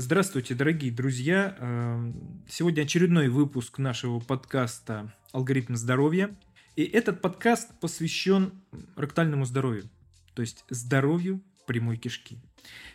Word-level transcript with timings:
Здравствуйте, 0.00 0.54
дорогие 0.54 0.92
друзья. 0.92 1.56
Эм, 1.58 2.44
сегодня 2.48 2.82
очередной 2.82 3.26
выпуск 3.28 3.78
нашего 3.78 4.20
подкаста 4.20 5.12
«Алгоритм 5.32 5.74
здоровья». 5.74 6.36
И 6.76 6.84
этот 6.84 7.20
подкаст 7.20 7.72
посвящен 7.80 8.52
ректальному 8.96 9.44
здоровью, 9.44 9.90
то 10.34 10.42
есть 10.42 10.64
здоровью 10.70 11.42
прямой 11.66 11.96
кишки. 11.96 12.38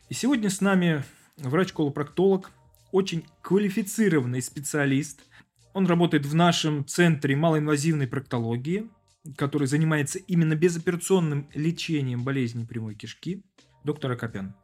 И 0.08 0.14
сегодня 0.14 0.50
с 0.50 0.62
нами 0.62 1.04
врач-колопроктолог, 1.36 2.52
очень 2.94 3.26
квалифицированный 3.42 4.42
специалист. 4.42 5.20
Он 5.74 5.86
работает 5.86 6.26
в 6.26 6.34
нашем 6.34 6.86
центре 6.86 7.36
малоинвазивной 7.36 8.08
проктологии, 8.08 8.90
который 9.36 9.68
занимается 9.68 10.20
именно 10.20 10.56
безоперационным 10.56 11.50
лечением 11.54 12.24
болезней 12.24 12.64
прямой 12.64 12.96
кишки, 12.96 13.44
доктор 13.84 14.14
Акопян. 14.14 14.56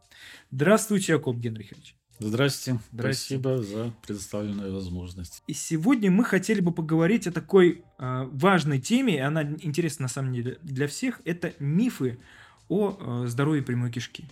Здравствуйте, 0.51 1.11
Яков 1.11 1.37
Генрихович. 1.37 1.97
Здравствуйте. 2.21 2.81
Здравствуйте. 2.91 3.41
Спасибо 3.41 3.63
за 3.63 3.93
предоставленную 4.05 4.73
возможность. 4.73 5.41
И 5.47 5.53
сегодня 5.53 6.11
мы 6.11 6.25
хотели 6.25 6.59
бы 6.59 6.73
поговорить 6.73 7.27
о 7.27 7.31
такой 7.31 7.85
э, 7.97 8.27
важной 8.31 8.81
теме, 8.81 9.15
и 9.15 9.19
она 9.19 9.43
интересна 9.43 10.03
на 10.03 10.09
самом 10.09 10.33
деле 10.33 10.59
для 10.61 10.87
всех. 10.87 11.21
Это 11.23 11.53
мифы 11.59 12.19
о 12.67 13.23
э, 13.23 13.27
здоровье 13.27 13.63
прямой 13.63 13.89
кишки. 13.89 14.25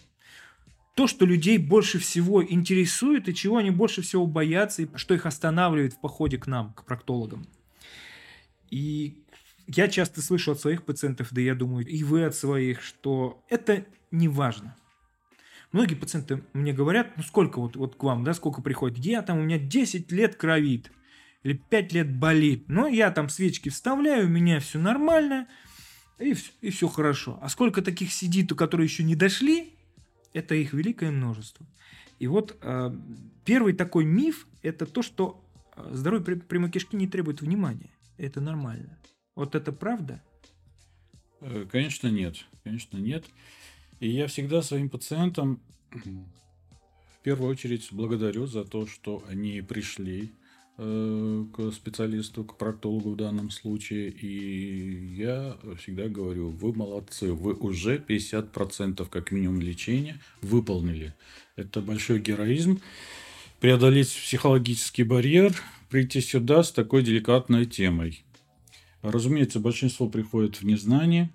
То, 0.96 1.08
что 1.08 1.26
людей 1.26 1.58
больше 1.58 1.98
всего 2.00 2.44
интересует 2.44 3.30
и 3.30 3.36
чего 3.36 3.56
они 3.58 3.72
больше 3.72 4.02
всего 4.02 4.28
боятся, 4.28 4.82
и 4.82 4.88
что 4.96 5.14
их 5.14 5.26
останавливает 5.26 5.94
в 5.94 6.02
походе 6.02 6.38
к 6.38 6.46
нам, 6.46 6.74
к 6.74 6.84
проктологам. 6.84 7.48
И 8.70 9.24
я 9.66 9.88
часто 9.88 10.22
слышу 10.22 10.52
от 10.52 10.60
своих 10.60 10.84
пациентов, 10.84 11.30
да 11.32 11.40
я 11.40 11.56
думаю, 11.56 11.88
и 11.88 12.04
вы 12.04 12.26
от 12.26 12.36
своих, 12.36 12.82
что 12.82 13.46
это 13.48 13.86
не 14.12 14.28
важно– 14.28 14.76
Многие 15.72 15.96
пациенты 15.96 16.44
мне 16.54 16.74
говорят, 16.74 17.18
ну 17.18 17.24
сколько 17.24 17.60
вот, 17.60 17.76
вот 17.76 17.96
к 17.96 18.04
вам, 18.04 18.24
да, 18.24 18.34
сколько 18.34 18.62
приходит. 18.62 18.98
Я 19.00 19.22
там, 19.22 19.40
у 19.40 19.44
меня 19.44 19.60
10 19.60 20.12
лет 20.12 20.36
кровит 20.36 20.92
или 21.44 21.54
5 21.54 21.94
лет 21.94 22.16
болит. 22.16 22.66
Но 22.68 22.88
я 22.88 23.12
там 23.12 23.30
свечки 23.30 23.70
вставляю, 23.70 24.28
у 24.28 24.30
меня 24.30 24.60
все 24.60 24.80
нормально, 24.80 25.48
и, 26.20 26.36
и 26.62 26.70
все 26.70 26.88
хорошо. 26.88 27.38
А 27.42 27.50
сколько 27.50 27.82
таких 27.82 28.12
сидит, 28.12 28.52
у 28.52 28.56
которых 28.56 28.90
еще 28.90 29.04
не 29.04 29.16
дошли, 29.16 29.74
это 30.34 30.56
их 30.56 30.74
великое 30.74 31.12
множество. 31.12 31.66
И 32.20 32.28
вот 32.28 32.58
э, 32.62 32.92
первый 33.46 33.74
такой 33.74 34.06
миф– 34.06 34.48
это 34.62 34.86
то, 34.86 35.02
что 35.02 35.44
э, 35.76 35.90
здоровье 35.94 36.38
прямой 36.38 36.72
кишки 36.72 36.96
не 36.96 37.08
требует 37.08 37.42
внимания. 37.42 37.92
Это 38.18 38.42
нормально. 38.42 38.98
Вот 39.36 39.54
это 39.54 39.72
правда? 39.72 40.24
Э, 41.42 41.66
конечно, 41.72 42.08
нет. 42.08 42.46
Конечно, 42.64 42.98
нет. 42.98 43.26
И 44.00 44.10
я 44.10 44.28
всегда 44.28 44.62
своим 44.62 44.90
пациентам 44.90 45.60
в 45.92 47.24
первую 47.24 47.50
очередь 47.50 47.88
благодарю 47.92 48.46
за 48.46 48.64
то, 48.64 48.86
что 48.86 49.24
они 49.28 49.62
пришли 49.62 50.32
э, 50.78 51.46
к 51.54 51.72
специалисту, 51.72 52.44
к 52.44 52.58
проктологу 52.58 53.12
в 53.12 53.18
данном 53.18 53.50
случае. 53.50 54.10
И 54.12 55.16
я 55.16 55.58
всегда 55.80 56.08
говорю, 56.08 56.50
вы 56.50 56.74
молодцы, 56.74 57.34
вы 57.34 57.54
уже 57.54 57.98
50% 57.98 59.08
как 59.10 59.32
минимум 59.32 59.62
лечения 59.62 60.20
выполнили. 60.42 61.14
Это 61.56 61.82
большой 61.82 62.20
героизм. 62.20 62.80
Преодолеть 63.60 64.10
психологический 64.10 65.04
барьер, 65.04 65.56
прийти 65.90 66.22
сюда 66.22 66.62
с 66.62 66.72
такой 66.72 67.02
деликатной 67.02 67.66
темой. 67.66 68.24
Разумеется, 69.02 69.60
большинство 69.60 70.08
приходит 70.08 70.58
в 70.58 70.64
незнание, 70.64 71.32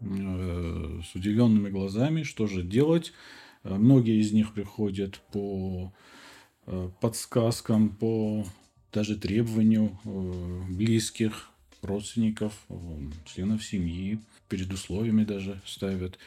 с 0.00 1.14
удивленными 1.14 1.70
глазами, 1.70 2.22
что 2.22 2.46
же 2.46 2.62
делать. 2.62 3.12
Э, 3.64 3.74
многие 3.74 4.20
из 4.20 4.32
них 4.32 4.52
приходят 4.54 5.20
по 5.32 5.92
э, 6.66 6.90
подсказкам, 7.00 7.90
по 7.90 8.46
даже 8.92 9.16
требованию 9.16 9.98
близких, 10.70 11.50
родственников, 11.82 12.54
членов 13.26 13.62
семьи, 13.62 14.18
перед 14.48 14.72
условиями 14.72 15.24
даже 15.24 15.60
ставят. 15.66 16.18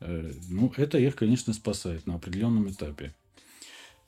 Ну, 0.00 0.72
это 0.78 0.98
их, 0.98 1.14
конечно, 1.14 1.52
спасает 1.52 2.06
на 2.06 2.14
определенном 2.14 2.70
этапе. 2.70 3.12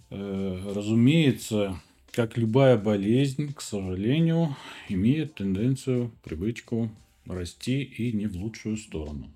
Разумеется, 0.08 1.78
как 2.12 2.38
любая 2.38 2.78
болезнь, 2.78 3.52
к 3.52 3.60
сожалению, 3.60 4.56
имеет 4.88 5.34
тенденцию, 5.34 6.10
привычку 6.24 6.90
расти 7.28 7.82
и 7.82 8.12
не 8.12 8.26
в 8.26 8.36
лучшую 8.36 8.76
сторону. 8.76 9.32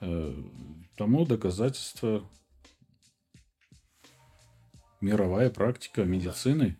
Э, 0.00 0.34
тому 0.96 1.24
доказательство 1.26 2.28
мировая 5.00 5.50
практика 5.50 6.04
медицины. 6.04 6.76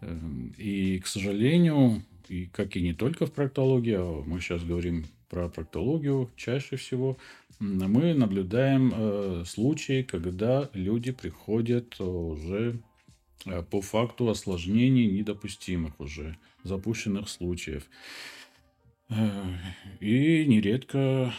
Э, 0.00 0.18
и, 0.58 0.98
к 0.98 1.06
сожалению, 1.06 2.02
и 2.28 2.46
как 2.46 2.76
и 2.76 2.82
не 2.82 2.92
только 2.92 3.26
в 3.26 3.32
проктологии, 3.32 3.96
а 3.96 4.22
мы 4.26 4.40
сейчас 4.40 4.62
говорим 4.62 5.06
про 5.28 5.48
проктологию 5.48 6.30
чаще 6.36 6.76
всего, 6.76 7.16
мы 7.58 8.14
наблюдаем 8.14 8.92
э, 8.94 9.44
случаи, 9.46 10.02
когда 10.02 10.70
люди 10.72 11.12
приходят 11.12 12.00
уже 12.00 12.80
по 13.70 13.80
факту 13.80 14.28
осложнений 14.28 15.06
недопустимых 15.06 15.98
уже, 15.98 16.36
запущенных 16.62 17.28
случаев. 17.28 17.88
И 20.00 20.46
нередко 20.46 21.32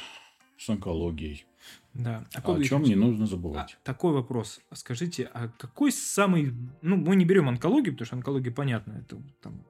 с 0.57 0.69
онкологией. 0.69 1.45
Да. 1.93 2.25
А 2.33 2.39
о 2.39 2.63
чем 2.63 2.83
не 2.83 2.95
нужно 2.95 3.27
забывать. 3.27 3.77
А, 3.79 3.85
такой 3.85 4.13
вопрос. 4.13 4.61
Скажите, 4.73 5.29
а 5.33 5.49
какой 5.49 5.91
самый... 5.91 6.53
Ну, 6.81 6.95
мы 6.95 7.15
не 7.15 7.25
берем 7.25 7.49
онкологию, 7.49 7.93
потому 7.93 8.05
что 8.05 8.15
онкология, 8.15 8.51
понятно, 8.51 8.93
это 8.93 9.21
там 9.41 9.65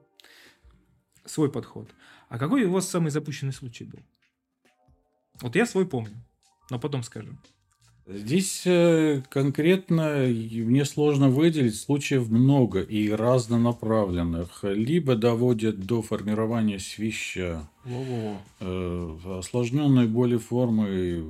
свой 1.24 1.50
подход. 1.50 1.90
А 2.28 2.38
какой 2.38 2.64
у 2.64 2.72
вас 2.72 2.88
самый 2.88 3.10
запущенный 3.10 3.52
случай 3.52 3.84
был? 3.84 4.00
Вот 5.40 5.56
я 5.56 5.66
свой 5.66 5.86
помню, 5.86 6.22
но 6.70 6.78
потом 6.78 7.02
скажу. 7.02 7.36
Здесь 8.06 8.62
э, 8.66 9.22
конкретно 9.28 10.26
мне 10.26 10.84
сложно 10.84 11.28
выделить 11.28 11.76
случаев 11.76 12.28
много 12.28 12.80
и 12.80 13.10
разнонаправленных. 13.10 14.64
Либо 14.64 15.14
доводят 15.14 15.78
до 15.86 16.02
формирования 16.02 16.80
свища, 16.80 17.68
э, 17.84 19.16
осложненной 19.38 20.08
боли 20.08 20.36
формы 20.36 21.24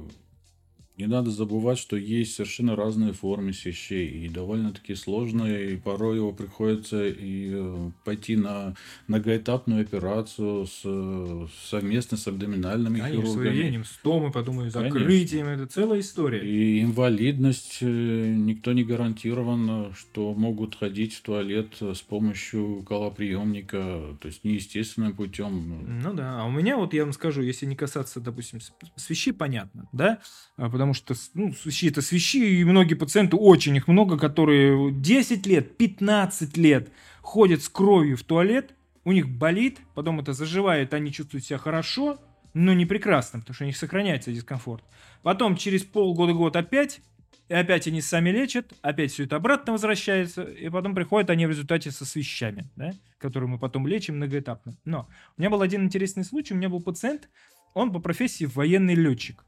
не 0.98 1.06
надо 1.06 1.30
забывать, 1.30 1.78
что 1.78 1.96
есть 1.96 2.34
совершенно 2.34 2.76
разные 2.76 3.12
формы 3.12 3.52
свещей, 3.54 4.08
и 4.08 4.28
довольно-таки 4.28 4.94
сложно, 4.94 5.46
и 5.46 5.76
порой 5.76 6.16
его 6.16 6.32
приходится 6.32 7.06
и 7.06 7.50
э, 7.52 7.90
пойти 8.04 8.36
на 8.36 8.74
многоэтапную 9.08 9.82
операцию 9.82 10.66
с, 10.66 11.48
совместно 11.68 12.18
с 12.18 12.26
абдоминальными 12.28 13.00
Конечно, 13.00 13.22
хирургами. 13.22 13.82
с 13.82 13.92
стомы, 13.92 14.30
подумаю, 14.30 14.70
закрытием, 14.70 15.46
Конечно. 15.46 15.62
это 15.62 15.72
целая 15.72 16.00
история. 16.00 16.40
И 16.40 16.82
инвалидность, 16.82 17.78
э, 17.80 18.34
никто 18.36 18.72
не 18.72 18.84
гарантирован, 18.84 19.94
что 19.94 20.34
могут 20.34 20.74
ходить 20.74 21.14
в 21.14 21.22
туалет 21.22 21.80
с 21.80 22.02
помощью 22.02 22.82
колоприемника, 22.86 24.16
то 24.20 24.28
есть 24.28 24.44
неестественным 24.44 25.14
путем. 25.14 26.02
Ну 26.02 26.12
да, 26.12 26.42
а 26.42 26.44
у 26.44 26.50
меня 26.50 26.76
вот 26.76 26.92
я 26.92 27.04
вам 27.04 27.14
скажу, 27.14 27.40
если 27.40 27.64
не 27.64 27.76
касаться, 27.76 28.20
допустим, 28.20 28.60
свищи, 28.96 29.32
понятно, 29.32 29.88
да, 29.92 30.18
а 30.56 30.68
потому 30.82 30.94
что 30.94 31.14
ну, 31.34 31.52
свищи 31.54 31.90
это 31.90 32.02
свищи, 32.02 32.60
и 32.60 32.64
многие 32.64 32.94
пациенты, 32.94 33.36
очень 33.36 33.76
их 33.76 33.86
много, 33.86 34.18
которые 34.18 34.90
10 34.90 35.46
лет, 35.46 35.76
15 35.76 36.56
лет 36.56 36.90
ходят 37.20 37.62
с 37.62 37.68
кровью 37.68 38.16
в 38.16 38.24
туалет, 38.24 38.74
у 39.04 39.12
них 39.12 39.28
болит, 39.28 39.78
потом 39.94 40.18
это 40.18 40.32
заживает, 40.32 40.92
они 40.92 41.12
чувствуют 41.12 41.44
себя 41.44 41.58
хорошо, 41.58 42.18
но 42.52 42.72
не 42.72 42.84
прекрасно, 42.84 43.38
потому 43.38 43.54
что 43.54 43.62
у 43.62 43.66
них 43.68 43.76
сохраняется 43.76 44.32
дискомфорт. 44.32 44.82
Потом 45.22 45.54
через 45.56 45.84
полгода-год 45.84 46.56
опять, 46.56 47.00
и 47.48 47.54
опять 47.54 47.86
они 47.86 48.00
сами 48.00 48.30
лечат, 48.30 48.72
опять 48.82 49.12
все 49.12 49.22
это 49.22 49.36
обратно 49.36 49.74
возвращается, 49.74 50.42
и 50.42 50.68
потом 50.68 50.96
приходят 50.96 51.30
они 51.30 51.46
в 51.46 51.50
результате 51.50 51.92
со 51.92 52.04
свищами, 52.04 52.64
да, 52.74 52.90
которые 53.18 53.48
мы 53.48 53.60
потом 53.60 53.86
лечим 53.86 54.16
многоэтапно. 54.16 54.76
Но 54.84 55.08
у 55.36 55.40
меня 55.40 55.48
был 55.48 55.62
один 55.62 55.84
интересный 55.84 56.24
случай, 56.24 56.54
у 56.54 56.56
меня 56.56 56.68
был 56.68 56.82
пациент, 56.82 57.28
он 57.72 57.92
по 57.92 58.00
профессии 58.00 58.46
военный 58.46 58.96
летчик 58.96 59.44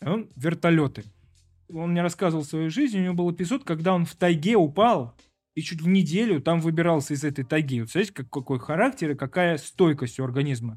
он 0.00 0.30
вертолеты. 0.36 1.04
Он 1.68 1.90
мне 1.90 2.02
рассказывал 2.02 2.44
свою 2.44 2.70
жизнь, 2.70 2.98
у 2.98 3.02
него 3.02 3.14
был 3.14 3.32
эпизод, 3.32 3.64
когда 3.64 3.94
он 3.94 4.04
в 4.04 4.14
тайге 4.14 4.56
упал, 4.56 5.16
и 5.54 5.62
чуть 5.62 5.80
в 5.80 5.88
неделю 5.88 6.40
там 6.40 6.60
выбирался 6.60 7.14
из 7.14 7.24
этой 7.24 7.44
тайги. 7.44 7.80
Вот 7.80 7.90
смотрите, 7.90 8.12
как, 8.12 8.30
какой 8.30 8.58
характер 8.58 9.12
и 9.12 9.14
какая 9.14 9.56
стойкость 9.56 10.18
у 10.20 10.24
организма. 10.24 10.76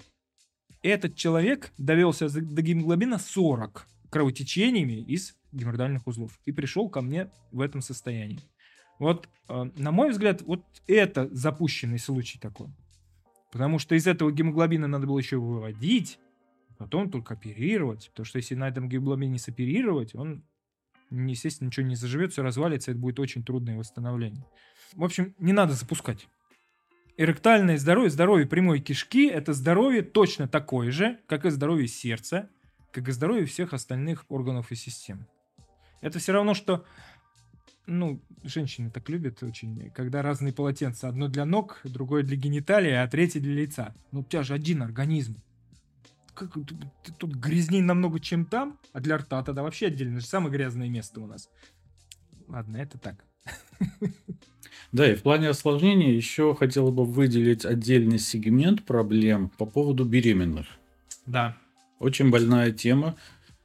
Этот 0.83 1.15
человек 1.15 1.71
довелся 1.77 2.29
до 2.29 2.61
гемоглобина 2.61 3.17
40 3.17 3.87
кровотечениями 4.09 5.01
из 5.01 5.35
геморроидальных 5.51 6.05
узлов 6.07 6.39
и 6.45 6.51
пришел 6.51 6.89
ко 6.89 7.01
мне 7.01 7.29
в 7.51 7.61
этом 7.61 7.81
состоянии. 7.81 8.39
Вот, 8.99 9.27
э, 9.49 9.69
на 9.75 9.91
мой 9.91 10.11
взгляд, 10.11 10.41
вот 10.43 10.63
это 10.87 11.27
запущенный 11.31 11.99
случай 11.99 12.39
такой. 12.39 12.67
Потому 13.51 13.79
что 13.79 13.95
из 13.95 14.07
этого 14.07 14.31
гемоглобина 14.31 14.87
надо 14.87 15.07
было 15.07 15.19
еще 15.19 15.37
выводить, 15.37 16.19
потом 16.77 17.09
только 17.09 17.33
оперировать. 17.33 18.09
Потому 18.09 18.25
что 18.25 18.37
если 18.37 18.55
на 18.55 18.67
этом 18.67 18.89
гемоглобине 18.89 19.39
соперировать, 19.39 20.15
он 20.15 20.43
естественно, 21.09 21.67
ничего 21.67 21.85
не 21.85 21.95
заживет, 21.95 22.33
все 22.33 22.43
развалится, 22.43 22.91
это 22.91 22.99
будет 22.99 23.19
очень 23.19 23.43
трудное 23.43 23.77
восстановление. 23.77 24.45
В 24.93 25.03
общем, 25.03 25.35
не 25.39 25.53
надо 25.53 25.73
запускать. 25.73 26.27
Эректальное 27.17 27.77
здоровье, 27.77 28.11
здоровье 28.11 28.45
прямой 28.45 28.79
кишки– 28.79 29.27
это 29.29 29.53
здоровье 29.53 30.03
точно 30.03 30.47
такое 30.47 30.91
же, 30.91 31.19
как 31.27 31.45
и 31.45 31.49
здоровье 31.49 31.87
сердца, 31.87 32.49
как 32.91 33.07
и 33.07 33.11
здоровье 33.11 33.45
всех 33.45 33.73
остальных 33.73 34.25
органов 34.29 34.71
и 34.71 34.75
систем. 34.75 35.25
Это 36.01 36.19
все 36.19 36.33
равно, 36.33 36.53
что 36.53 36.85
ну, 37.87 38.21
женщины 38.43 38.91
так 38.91 39.09
любят 39.09 39.41
очень, 39.41 39.89
когда 39.91 40.21
разные 40.21 40.53
полотенца. 40.53 41.07
Одно 41.07 41.27
для 41.27 41.45
ног, 41.45 41.79
другое 41.85 42.21
для 42.21 42.35
гениталии, 42.35 42.91
а 42.91 43.07
третье 43.07 43.39
для 43.39 43.53
лица. 43.53 43.95
Ну, 44.11 44.19
у 44.19 44.23
тебя 44.23 44.43
же 44.43 44.53
один 44.53 44.83
организм. 44.83 45.37
Как, 46.37 46.53
тут 47.17 47.35
грязней 47.35 47.81
намного, 47.81 48.19
чем 48.19 48.45
там, 48.45 48.79
а 48.93 48.99
для 48.99 49.17
рта 49.17 49.43
тогда 49.43 49.63
вообще 49.63 49.87
отдельно. 49.87 50.17
Это 50.17 50.27
самое 50.27 50.51
грязное 50.51 50.87
место 50.87 51.19
у 51.19 51.25
нас. 51.25 51.49
Ладно, 52.47 52.77
это 52.77 52.99
так. 52.99 53.25
Да, 54.91 55.11
и 55.11 55.15
в 55.15 55.23
плане 55.23 55.49
осложнения 55.49 56.13
еще 56.13 56.55
хотел 56.55 56.91
бы 56.91 57.05
выделить 57.05 57.65
отдельный 57.65 58.19
сегмент 58.19 58.85
проблем 58.85 59.49
по 59.49 59.65
поводу 59.65 60.05
беременных. 60.05 60.67
Да. 61.25 61.57
Очень 61.99 62.29
больная 62.29 62.71
тема. 62.71 63.17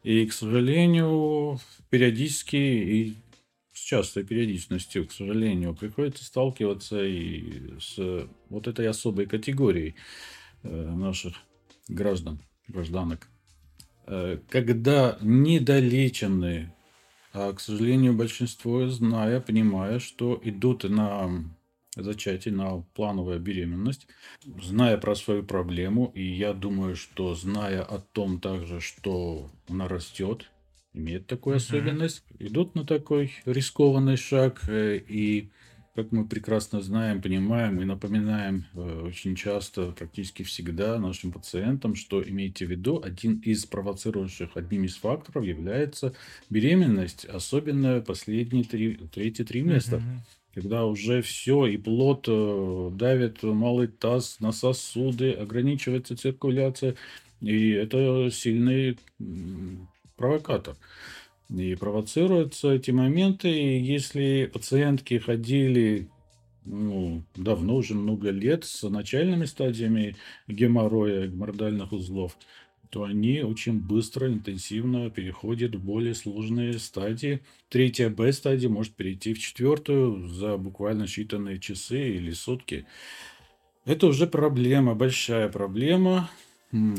И, 0.03 0.27
к 0.27 0.33
сожалению, 0.33 1.61
периодически 1.91 2.57
и 2.57 3.17
с 3.73 3.79
частой 3.79 4.25
периодичностью, 4.25 5.07
к 5.07 5.13
сожалению, 5.13 5.75
приходится 5.75 6.25
сталкиваться 6.25 7.05
и 7.05 7.79
с 7.79 8.27
вот 8.49 8.67
этой 8.67 8.89
особой 8.89 9.27
категорией 9.27 9.95
э, 10.63 10.91
наших 10.91 11.37
граждан, 11.89 12.41
гражданок. 12.69 13.29
Э, 14.07 14.39
когда 14.49 15.19
недолеченные 15.21 16.73
а, 17.35 17.53
к 17.53 17.61
сожалению, 17.61 18.13
большинство, 18.13 18.87
зная, 18.89 19.41
понимая, 19.41 19.99
что 20.01 20.39
идут 20.45 20.85
на 20.85 21.31
зачатие, 21.97 22.55
на 22.55 22.85
плановую 22.95 23.41
беременность, 23.41 24.07
зная 24.63 24.99
про 24.99 25.15
свою 25.15 25.43
проблему, 25.43 26.13
и 26.15 26.23
я 26.23 26.53
думаю, 26.53 26.95
что 26.95 27.35
зная 27.35 27.83
о 27.83 28.01
том 28.01 28.39
также, 28.39 28.81
что 28.81 29.51
она 29.69 29.89
растет, 29.89 30.51
имеет 30.93 31.27
такую 31.27 31.57
mm-hmm. 31.57 31.59
особенность, 31.59 32.25
идут 32.39 32.75
на 32.75 32.85
такой 32.85 33.33
рискованный 33.47 34.17
шаг 34.17 34.61
э, 34.69 34.99
и 34.99 35.51
как 35.95 36.11
мы 36.11 36.27
прекрасно 36.27 36.81
знаем, 36.81 37.21
понимаем 37.21 37.81
и 37.81 37.85
напоминаем 37.85 38.65
э, 38.75 39.03
очень 39.05 39.37
часто, 39.37 39.93
практически 39.93 40.43
всегда 40.43 40.99
нашим 40.99 41.33
пациентам, 41.33 41.95
что 41.95 42.23
имейте 42.23 42.65
в 42.65 42.71
виду, 42.71 43.03
один 43.03 43.39
из 43.41 43.67
провоцирующих, 43.67 44.57
одним 44.57 44.85
из 44.85 44.97
факторов 44.97 45.45
является 45.45 46.15
беременность, 46.49 47.27
особенно 47.27 48.01
последние 48.01 48.65
три, 48.65 48.97
третий 49.13 49.45
триместр. 49.45 49.97
Mm-hmm. 49.97 50.19
Когда 50.55 50.85
уже 50.85 51.23
все, 51.23 51.67
и 51.67 51.77
плод 51.77 52.27
э, 52.29 52.91
давит 52.95 53.43
малый 53.43 53.89
таз 53.89 54.41
на 54.41 54.53
сосуды, 54.53 55.33
ограничивается 55.33 56.17
циркуляция, 56.17 56.95
и 57.43 57.71
это 57.71 58.31
сильный 58.31 58.99
провокатор. 60.17 60.77
И 61.51 61.75
провоцируются 61.75 62.73
эти 62.73 62.91
моменты. 62.91 63.51
И 63.51 63.79
если 63.83 64.51
пациентки 64.53 65.19
ходили 65.19 66.09
ну, 66.65 67.25
давно, 67.35 67.77
уже 67.77 67.95
много 67.95 68.31
лет, 68.31 68.65
с 68.65 68.89
начальными 68.89 69.45
стадиями 69.45 70.17
геморроя, 70.49 71.27
геморроидальных 71.27 71.93
узлов, 71.93 72.37
то 72.91 73.05
они 73.05 73.41
очень 73.41 73.81
быстро, 73.81 74.29
интенсивно 74.29 75.11
переходят 75.11 75.75
в 75.75 75.83
более 75.83 76.15
сложные 76.15 76.79
стадии. 76.79 77.41
Третья 77.71 78.11
Б-стадия 78.11 78.69
может 78.69 78.95
перейти 78.95 79.33
в 79.33 79.39
четвертую 79.39 80.29
за 80.29 80.59
буквально 80.59 81.05
считанные 81.05 81.59
часы 81.59 82.17
или 82.17 82.33
сутки. 82.33 82.87
Это 83.87 84.07
уже 84.07 84.27
проблема, 84.27 84.95
большая 84.95 85.49
проблема 85.49 86.31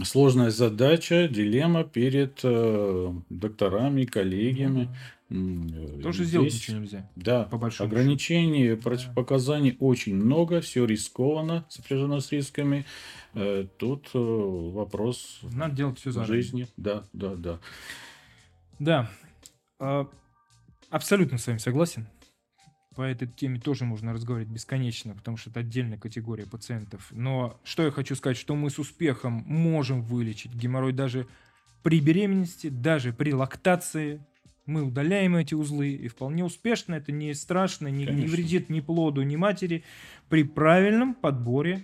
сложная 0.04 0.52
задача, 0.52 1.28
дилемма 1.28 1.84
перед 1.84 2.40
э, 2.44 3.14
докторами, 3.30 4.06
коллегами. 4.06 4.90
Тоже 5.30 6.26
Здесь, 6.26 6.28
сделать 6.28 6.54
ничего 6.54 6.78
нельзя. 6.78 7.10
Да, 7.16 7.46
по 7.46 7.58
большому 7.58 7.90
ограничений, 7.90 8.68
счету. 8.68 8.84
противопоказаний 8.84 9.72
да. 9.72 9.78
очень 9.80 10.16
много, 10.16 10.62
все 10.62 10.86
рискованно, 10.86 11.66
сопряжено 11.70 12.20
с 12.20 12.32
рисками. 12.32 12.86
Э, 13.34 13.66
тут 13.78 14.10
э, 14.14 14.20
вопрос 14.20 15.40
Надо 15.52 15.76
делать 15.76 16.00
все 16.00 16.12
заранее. 16.12 16.36
жизни. 16.36 16.68
Да, 16.78 17.04
да, 17.14 17.36
да. 17.36 17.60
Да, 18.78 19.10
а, 19.80 20.08
абсолютно 20.90 21.38
с 21.38 21.48
вами 21.48 21.58
согласен 21.58 22.08
по 22.96 23.02
этой 23.02 23.28
теме 23.28 23.60
тоже 23.60 23.86
можно 23.86 24.14
разговаривать 24.14 24.52
бесконечно, 24.52 25.14
потому 25.14 25.38
что 25.38 25.50
это 25.50 25.62
отдельная 25.62 25.98
категория 25.98 26.46
пациентов. 26.46 27.08
Но 27.12 27.60
что 27.64 27.84
я 27.84 27.92
хочу 27.92 28.16
сказать, 28.16 28.38
что 28.38 28.56
мы 28.56 28.70
с 28.70 28.80
успехом 28.80 29.44
можем 29.48 30.02
вылечить 30.02 30.54
геморрой 30.54 30.94
даже 30.94 31.28
при 31.82 32.00
беременности, 32.00 32.70
даже 32.70 33.14
при 33.14 33.34
лактации. 33.34 34.26
Мы 34.66 34.84
удаляем 34.84 35.36
эти 35.36 35.54
узлы, 35.54 35.90
и 35.90 36.08
вполне 36.08 36.46
успешно, 36.46 36.96
это 36.96 37.12
не 37.12 37.34
страшно, 37.34 37.90
не, 37.90 38.06
не 38.06 38.28
вредит 38.28 38.70
ни 38.70 38.80
плоду, 38.80 39.22
ни 39.24 39.36
матери, 39.36 39.84
при 40.30 40.44
правильном 40.44 41.16
подборе 41.16 41.84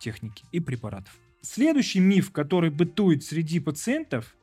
техники 0.00 0.44
и 0.52 0.60
препаратов. 0.60 1.12
Следующий 1.40 1.98
миф, 1.98 2.30
который 2.30 2.70
бытует 2.70 3.24
среди 3.24 3.58
пациентов, 3.58 4.36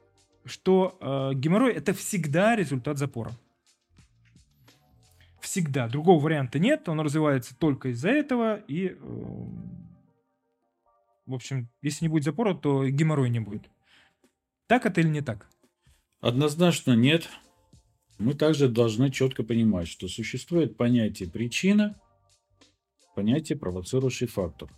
что 0.43 0.97
э, 0.99 1.35
геморрой 1.35 1.73
это 1.73 1.93
всегда 1.93 2.57
результат 2.57 2.97
запора 2.97 3.31
всегда. 5.41 5.87
Другого 5.87 6.21
варианта 6.23 6.59
нет, 6.59 6.87
он 6.89 6.99
развивается 6.99 7.55
только 7.57 7.89
из-за 7.89 8.09
этого, 8.09 8.57
и, 8.67 8.89
э, 8.89 8.95
в 11.25 11.33
общем, 11.33 11.69
если 11.81 12.05
не 12.05 12.09
будет 12.09 12.23
запора, 12.23 12.53
то 12.53 12.87
геморрой 12.87 13.29
не 13.29 13.39
будет. 13.39 13.69
Так 14.67 14.85
это 14.85 15.01
или 15.01 15.07
не 15.09 15.21
так? 15.21 15.49
Однозначно 16.21 16.95
нет. 16.95 17.29
Мы 18.17 18.33
также 18.33 18.67
должны 18.67 19.11
четко 19.11 19.43
понимать, 19.43 19.87
что 19.87 20.07
существует 20.07 20.75
понятие 20.75 21.29
причина, 21.29 21.99
понятие 23.15 23.57
провоцирующий 23.57 24.27
фактор. 24.27 24.69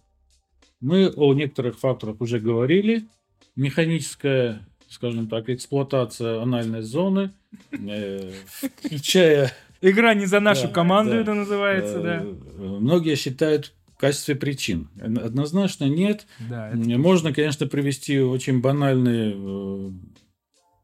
Мы 0.79 1.09
о 1.09 1.33
некоторых 1.33 1.79
факторах 1.79 2.21
уже 2.21 2.39
говорили. 2.39 3.07
Механическая, 3.55 4.67
скажем 4.87 5.27
так, 5.27 5.49
эксплуатация 5.49 6.41
анальной 6.41 6.81
зоны, 6.81 7.31
э, 7.71 8.31
включая 8.77 9.51
Игра 9.81 10.13
не 10.13 10.25
за 10.25 10.39
нашу 10.39 10.67
да, 10.67 10.73
команду, 10.73 11.11
да. 11.13 11.21
это 11.21 11.33
называется, 11.33 12.01
да. 12.01 12.21
Э, 12.21 12.77
многие 12.79 13.15
считают 13.15 13.73
в 13.95 13.97
качестве 13.97 14.35
причин. 14.35 14.89
Однозначно 14.99 15.85
нет. 15.85 16.27
Да, 16.49 16.69
это... 16.69 16.77
Можно, 16.77 17.33
конечно, 17.33 17.67
привести 17.67 18.19
очень 18.19 18.61
банальные 18.61 19.33
э, 19.35 19.89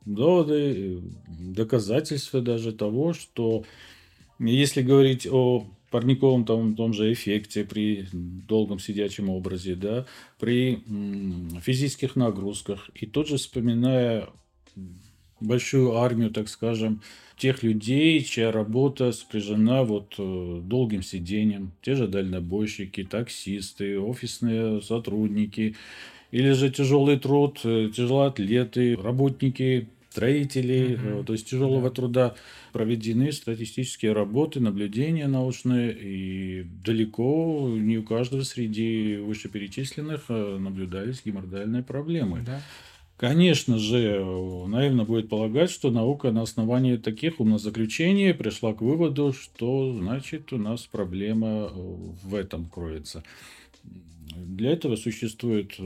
доводы, 0.06 1.02
доказательства 1.28 2.42
даже 2.42 2.72
того, 2.72 3.14
что 3.14 3.64
если 4.40 4.82
говорить 4.82 5.28
о 5.30 5.68
парниковом 5.92 6.46
том, 6.46 6.76
том 6.76 6.94
же 6.94 7.14
эффекте 7.14 7.64
при 7.64 8.08
долгом 8.12 8.80
сидячем 8.80 9.30
образе, 9.30 9.76
да, 9.76 10.06
при 10.40 10.84
физических 11.62 12.16
нагрузках, 12.16 12.90
и 12.96 13.06
тут 13.06 13.28
же 13.28 13.38
вспоминая 13.38 14.28
большую 15.40 15.96
армию, 15.98 16.32
так 16.32 16.50
скажем, 16.50 17.02
тех 17.38 17.64
людей, 17.64 18.24
чья 18.24 18.52
работа 18.52 19.12
сопряжена 19.12 19.84
вот 19.84 20.16
э, 20.18 20.62
долгим 20.64 21.04
сидением, 21.04 21.72
те 21.82 21.96
же 21.96 22.08
дальнобойщики, 22.08 23.04
таксисты, 23.04 24.00
офисные 24.00 24.82
сотрудники, 24.82 25.76
или 26.32 26.52
же 26.52 26.72
тяжелый 26.72 27.20
труд, 27.20 27.60
э, 27.64 27.92
тяжелоатлеты, 27.96 28.96
работники, 28.96 29.88
строители, 30.10 30.98
mm-hmm. 31.00 31.26
то 31.26 31.34
есть 31.34 31.48
тяжелого 31.48 31.90
да. 31.90 31.96
труда 31.96 32.36
проведены 32.74 33.32
статистические 33.32 34.14
работы, 34.14 34.60
наблюдения 34.60 35.28
научные, 35.28 35.96
и 35.96 36.66
далеко 36.84 37.70
не 37.78 38.00
у 38.00 38.04
каждого 38.04 38.42
среди 38.42 39.18
вышеперечисленных 39.18 40.30
наблюдались 40.30 41.22
геморроидальные 41.24 41.84
проблемы. 41.84 42.42
Да. 42.44 42.62
Конечно 43.18 43.80
же, 43.80 44.24
наивно 44.68 45.04
будет 45.04 45.28
полагать, 45.28 45.72
что 45.72 45.90
наука 45.90 46.32
на 46.32 46.44
основании 46.44 46.98
таких 46.98 47.40
умозаключений 47.40 48.32
пришла 48.32 48.76
к 48.76 48.82
выводу, 48.82 49.34
что 49.34 49.92
значит 49.92 50.54
у 50.54 50.58
нас 50.58 50.86
проблема 50.86 51.72
в 51.74 52.36
этом 52.36 52.70
кроется. 52.70 53.24
Для 53.84 54.72
этого 54.72 54.96
существуют 54.98 55.80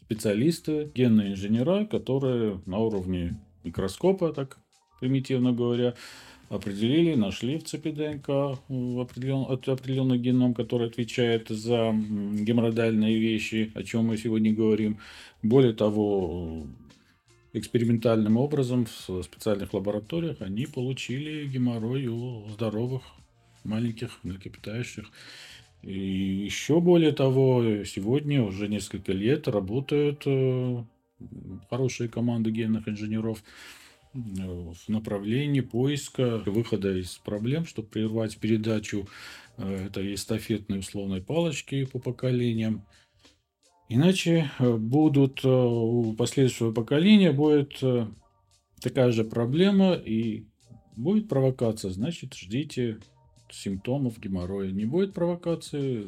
специалисты, 0.00 0.90
генные 0.94 1.32
инженера, 1.32 1.84
которые 1.84 2.62
на 2.64 2.78
уровне 2.78 3.38
микроскопа, 3.62 4.32
так 4.32 4.56
примитивно 5.00 5.52
говоря, 5.52 5.94
определили, 6.50 7.14
нашли 7.14 7.58
в 7.58 7.64
цепи 7.64 7.92
ДНК 7.92 8.28
определен, 8.68 9.46
определенный 9.48 10.18
геном, 10.18 10.52
который 10.52 10.88
отвечает 10.88 11.48
за 11.48 11.92
геморродальные 11.92 13.18
вещи, 13.18 13.70
о 13.74 13.84
чем 13.84 14.06
мы 14.06 14.18
сегодня 14.18 14.52
говорим. 14.52 14.98
Более 15.42 15.72
того, 15.72 16.66
экспериментальным 17.52 18.36
образом 18.36 18.86
в 19.06 19.22
специальных 19.22 19.72
лабораториях 19.72 20.42
они 20.42 20.66
получили 20.66 21.46
геморрой 21.46 22.08
у 22.08 22.44
здоровых 22.48 23.02
маленьких 23.62 24.18
млекопитающих. 24.24 25.08
И 25.82 25.98
еще 25.98 26.80
более 26.80 27.12
того, 27.12 27.84
сегодня 27.84 28.42
уже 28.42 28.68
несколько 28.68 29.12
лет 29.12 29.46
работают 29.46 30.24
э, 30.26 30.84
хорошие 31.70 32.08
команды 32.08 32.50
генных 32.50 32.88
инженеров 32.88 33.42
в 34.12 34.88
направлении 34.88 35.60
поиска 35.60 36.38
выхода 36.46 36.96
из 36.96 37.18
проблем, 37.18 37.64
чтобы 37.66 37.88
прервать 37.88 38.38
передачу 38.38 39.08
э, 39.56 39.86
этой 39.86 40.14
эстафетной 40.14 40.80
условной 40.80 41.22
палочки 41.22 41.84
по 41.84 41.98
поколениям. 41.98 42.84
Иначе 43.88 44.50
будут 44.60 45.44
у 45.44 46.14
последующего 46.16 46.72
поколения 46.72 47.32
будет 47.32 47.82
такая 48.80 49.10
же 49.10 49.24
проблема 49.24 49.94
и 49.94 50.44
будет 50.96 51.28
провокация, 51.28 51.90
значит 51.90 52.34
ждите 52.34 52.98
симптомов 53.50 54.18
геморроя. 54.20 54.70
Не 54.70 54.84
будет 54.84 55.12
провокации, 55.14 56.06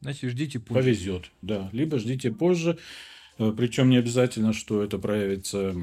значит 0.00 0.30
ждите 0.30 0.58
позже. 0.58 0.80
Повезет, 0.80 1.30
да. 1.40 1.68
Либо 1.72 1.98
ждите 1.98 2.32
позже. 2.32 2.78
Э, 3.42 3.52
Причем 3.56 3.90
не 3.90 3.96
обязательно, 3.96 4.52
что 4.52 4.82
это 4.82 4.98
проявится 4.98 5.74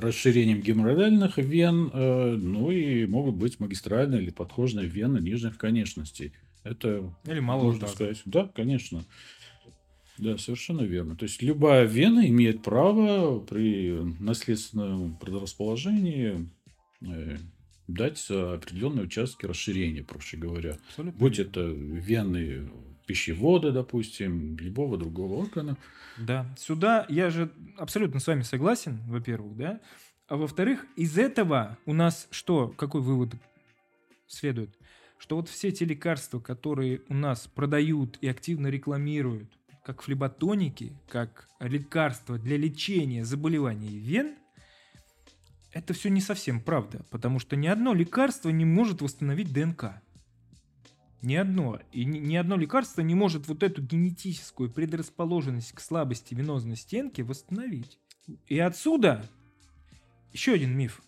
расширением 0.00 0.60
геморроидальных 0.60 1.38
вен, 1.38 1.90
э, 1.92 2.36
ну 2.36 2.70
и 2.70 3.06
могут 3.06 3.34
быть 3.36 3.58
магистральные 3.58 4.22
или 4.22 4.30
подхожные 4.30 4.86
вены 4.86 5.18
нижних 5.18 5.56
конечностей. 5.58 6.32
Это 6.62 7.14
или 7.26 7.40
мало 7.40 7.64
можно 7.64 7.88
сказать. 7.88 8.22
Да, 8.24 8.50
конечно. 8.54 9.04
Да, 10.18 10.38
совершенно 10.38 10.82
верно. 10.82 11.16
То 11.16 11.24
есть 11.24 11.42
любая 11.42 11.84
вена 11.84 12.26
имеет 12.28 12.62
право 12.62 13.40
при 13.40 13.98
наследственном 14.20 15.16
предрасположении 15.18 16.48
э, 17.02 17.38
дать 17.88 18.24
определенные 18.30 19.06
участки 19.06 19.46
расширения, 19.46 20.04
проще 20.04 20.36
говоря. 20.36 20.78
Абсолютно. 20.88 21.18
Будь 21.18 21.38
это 21.40 21.62
вены 21.62 22.70
пищевода, 23.06 23.72
допустим, 23.72 24.56
любого 24.56 24.96
другого 24.96 25.42
органа. 25.42 25.76
Да, 26.18 26.46
сюда 26.58 27.06
я 27.08 27.30
же 27.30 27.50
абсолютно 27.76 28.20
с 28.20 28.26
вами 28.26 28.42
согласен, 28.42 29.00
во-первых, 29.06 29.56
да. 29.56 29.80
А 30.26 30.36
во-вторых, 30.36 30.86
из 30.96 31.18
этого 31.18 31.76
у 31.86 31.92
нас 31.92 32.28
что, 32.30 32.68
какой 32.68 33.02
вывод 33.02 33.34
следует? 34.26 34.76
Что 35.18 35.36
вот 35.36 35.48
все 35.48 35.70
те 35.70 35.84
лекарства, 35.84 36.40
которые 36.40 37.02
у 37.08 37.14
нас 37.14 37.46
продают 37.46 38.18
и 38.20 38.28
активно 38.28 38.68
рекламируют, 38.68 39.50
как 39.84 40.02
флеботоники, 40.02 40.92
как 41.08 41.48
лекарства 41.60 42.38
для 42.38 42.56
лечения 42.56 43.24
заболеваний 43.24 43.98
вен, 43.98 44.34
это 45.72 45.92
все 45.92 46.08
не 46.08 46.20
совсем 46.20 46.60
правда, 46.60 47.04
потому 47.10 47.38
что 47.38 47.56
ни 47.56 47.66
одно 47.66 47.92
лекарство 47.92 48.48
не 48.50 48.64
может 48.64 49.02
восстановить 49.02 49.52
ДНК. 49.52 50.02
Ни 51.24 51.36
одно. 51.36 51.80
И 51.90 52.04
ни, 52.04 52.18
ни 52.18 52.36
одно 52.36 52.56
лекарство 52.56 53.00
не 53.00 53.14
может 53.14 53.48
вот 53.48 53.62
эту 53.62 53.80
генетическую 53.80 54.70
предрасположенность 54.70 55.72
к 55.72 55.80
слабости 55.80 56.34
венозной 56.34 56.76
стенки 56.76 57.22
восстановить. 57.22 57.98
И 58.46 58.58
отсюда 58.58 59.24
еще 60.34 60.52
один 60.52 60.76
миф. 60.76 61.02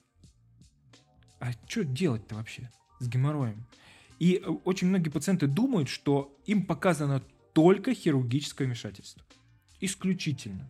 А 1.39 1.53
что 1.69 1.85
делать-то 1.85 2.37
вообще 2.37 2.71
с 2.99 3.09
геморроем? 3.09 3.67
И 4.19 4.37
э, 4.37 4.49
очень 4.65 4.89
многие 4.89 5.11
пациенты 5.11 5.47
думают, 5.49 5.91
что 5.91 6.35
им 6.47 6.65
показано 6.65 7.23
только 7.53 7.93
хирургическое 7.93 8.67
вмешательство. 8.67 9.23
Исключительно. 9.81 10.67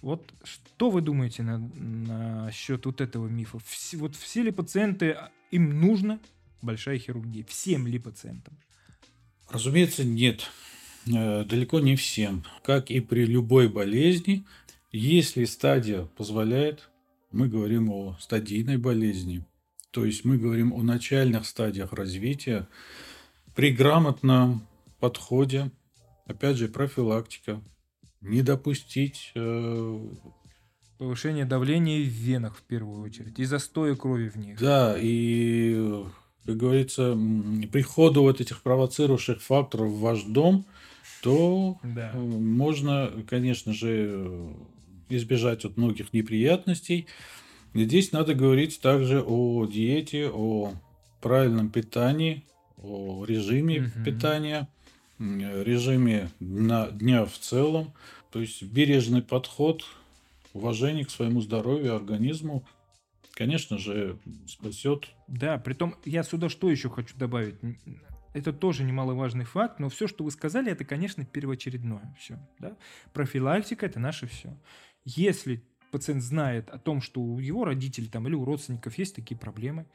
Вот 0.00 0.32
что 0.44 0.88
вы 0.88 1.02
думаете 1.02 1.42
на, 1.42 2.50
счет 2.52 2.86
вот 2.86 3.02
этого 3.02 3.28
мифа? 3.28 3.58
Все, 3.66 3.98
вот 3.98 4.16
все 4.16 4.42
ли 4.42 4.50
пациенты, 4.50 5.10
а, 5.10 5.30
им 5.50 5.78
нужно 5.78 6.20
большая 6.62 6.98
хирургия? 6.98 7.44
Всем 7.44 7.86
ли 7.86 7.98
пациентам? 7.98 8.58
Разумеется, 9.48 10.04
нет. 10.04 10.48
Э, 11.06 11.44
далеко 11.44 11.80
не 11.80 11.96
всем. 11.96 12.44
Как 12.64 12.90
и 12.90 13.00
при 13.00 13.26
любой 13.26 13.68
болезни, 13.68 14.46
если 14.92 15.44
стадия 15.44 16.04
позволяет, 16.16 16.88
мы 17.30 17.48
говорим 17.48 17.90
о 17.90 18.16
стадийной 18.20 18.76
болезни. 18.76 19.44
То 19.90 20.04
есть 20.04 20.24
мы 20.24 20.38
говорим 20.38 20.72
о 20.72 20.82
начальных 20.82 21.46
стадиях 21.46 21.92
развития. 21.92 22.68
При 23.54 23.72
грамотном 23.72 24.66
подходе, 25.00 25.70
опять 26.26 26.56
же, 26.56 26.68
профилактика, 26.68 27.62
не 28.20 28.42
допустить 28.42 29.32
э... 29.34 30.08
повышение 30.96 31.44
давления 31.44 32.00
в 32.02 32.08
венах 32.08 32.56
в 32.56 32.62
первую 32.62 33.02
очередь 33.02 33.38
и 33.38 33.44
застоя 33.44 33.94
крови 33.96 34.28
в 34.28 34.36
них. 34.36 34.58
Да, 34.58 34.96
и 34.98 36.04
как 36.44 36.56
говорится, 36.56 37.16
приходу 37.70 38.22
вот 38.22 38.40
этих 38.40 38.62
провоцирующих 38.62 39.40
факторов 39.40 39.90
в 39.90 40.00
ваш 40.00 40.22
дом, 40.24 40.64
то 41.22 41.78
да. 41.82 42.10
Э, 42.12 42.18
можно, 42.18 43.10
конечно 43.28 43.72
же, 43.72 44.52
избежать 45.08 45.64
от 45.64 45.76
многих 45.76 46.12
неприятностей. 46.12 47.06
Здесь 47.74 48.12
надо 48.12 48.34
говорить 48.34 48.80
также 48.80 49.22
о 49.22 49.66
диете, 49.66 50.28
о 50.28 50.72
правильном 51.20 51.70
питании, 51.70 52.44
о 52.76 53.24
режиме 53.24 53.82
угу. 53.82 54.04
питания, 54.04 54.68
режиме 55.18 56.30
на 56.40 56.88
дня 56.88 57.24
в 57.24 57.38
целом. 57.38 57.92
То 58.32 58.40
есть 58.40 58.62
бережный 58.62 59.22
подход, 59.22 59.84
уважение 60.52 61.04
к 61.04 61.10
своему 61.10 61.40
здоровью, 61.40 61.94
организму 61.94 62.64
конечно 63.32 63.78
же, 63.78 64.18
спасет. 64.46 65.08
Да, 65.28 65.58
при 65.58 65.74
том 65.74 65.96
я 66.04 66.22
сюда 66.22 66.48
что 66.48 66.70
еще 66.70 66.88
хочу 66.88 67.16
добавить? 67.16 67.56
Это 68.34 68.52
тоже 68.52 68.84
немаловажный 68.84 69.44
факт, 69.44 69.78
но 69.78 69.88
все, 69.88 70.06
что 70.06 70.24
вы 70.24 70.30
сказали, 70.30 70.72
это, 70.72 70.84
конечно, 70.84 71.24
первоочередное. 71.24 72.14
Все, 72.18 72.38
да? 72.58 72.76
Профилактика– 73.12 73.84
это 73.86 74.00
наше 74.00 74.26
все. 74.26 74.56
Если 75.04 75.62
пациент 75.90 76.22
знает 76.22 76.70
о 76.70 76.78
том, 76.78 77.02
что 77.02 77.20
у 77.20 77.38
его 77.38 77.64
родителей 77.64 78.08
там, 78.08 78.26
или 78.26 78.34
у 78.34 78.44
родственников 78.44 78.96
есть 78.96 79.14
такие 79.14 79.38
проблемы, 79.38 79.86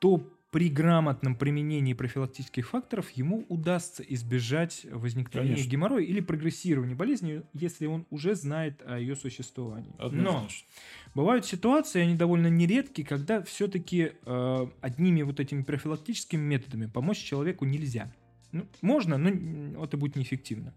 то 0.00 0.28
при 0.54 0.68
грамотном 0.68 1.34
применении 1.34 1.94
профилактических 1.94 2.68
факторов 2.68 3.10
ему 3.10 3.44
удастся 3.48 4.04
избежать 4.04 4.86
возникновения 4.88 5.54
Конечно. 5.54 5.70
геморроя 5.72 6.04
или 6.04 6.20
прогрессирования 6.20 6.94
болезни, 6.94 7.42
если 7.54 7.86
он 7.86 8.06
уже 8.10 8.36
знает 8.36 8.80
о 8.86 8.96
ее 8.96 9.16
существовании. 9.16 9.92
Однозначно. 9.98 10.68
Но 11.06 11.22
бывают 11.22 11.44
ситуации, 11.44 12.02
они 12.02 12.14
довольно 12.14 12.46
нередки, 12.46 13.02
когда 13.02 13.42
все-таки 13.42 14.12
э, 14.24 14.66
одними 14.80 15.22
вот 15.22 15.40
этими 15.40 15.64
профилактическими 15.64 16.40
методами 16.40 16.86
помочь 16.86 17.18
человеку 17.18 17.64
нельзя. 17.64 18.14
Ну, 18.52 18.64
можно, 18.80 19.18
но 19.18 19.82
это 19.82 19.96
будет 19.96 20.14
неэффективно. 20.14 20.72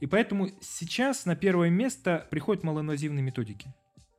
И 0.00 0.06
поэтому 0.06 0.48
сейчас 0.62 1.26
на 1.26 1.36
первое 1.36 1.68
место 1.68 2.26
приходят 2.30 2.64
малоинвазивные 2.64 3.22
методики 3.22 3.74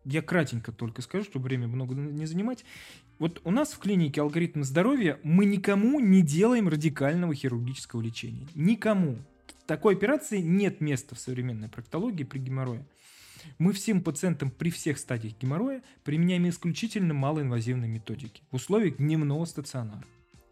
я 0.06 0.22
кратенько 0.22 0.72
только 0.72 1.02
скажу, 1.02 1.26
чтобы 1.26 1.46
время 1.46 1.68
много 1.68 1.96
не 1.96 2.26
занимать. 2.26 2.66
Вот 3.20 3.42
у 3.44 3.52
нас 3.52 3.74
в 3.74 3.80
клинике 3.80 4.22
алгоритм 4.22 4.64
здоровья 4.64 5.20
мы 5.24 5.46
никому 5.46 6.00
не 6.00 6.22
делаем 6.22 6.68
радикального 6.68 7.34
хирургического 7.34 8.02
лечения. 8.02 8.48
Никому. 8.56 9.18
Такой 9.66 9.96
операции 9.96 10.40
нет 10.40 10.82
места 10.82 11.16
в 11.16 11.20
современной 11.20 11.70
проктологии 11.70 12.24
при 12.24 12.40
геморрое. 12.40 12.86
Мы 13.58 13.74
всем 13.74 14.02
пациентам 14.02 14.52
при 14.52 14.72
всех 14.72 14.98
стадиях 14.98 15.36
геморроя 15.40 15.82
применяем 16.04 16.48
исключительно 16.50 17.14
малоинвазивные 17.14 17.90
методики 17.90 18.42
в 18.52 18.56
условиях 18.56 18.98
дневного 18.98 19.46
стационара. 19.46 20.04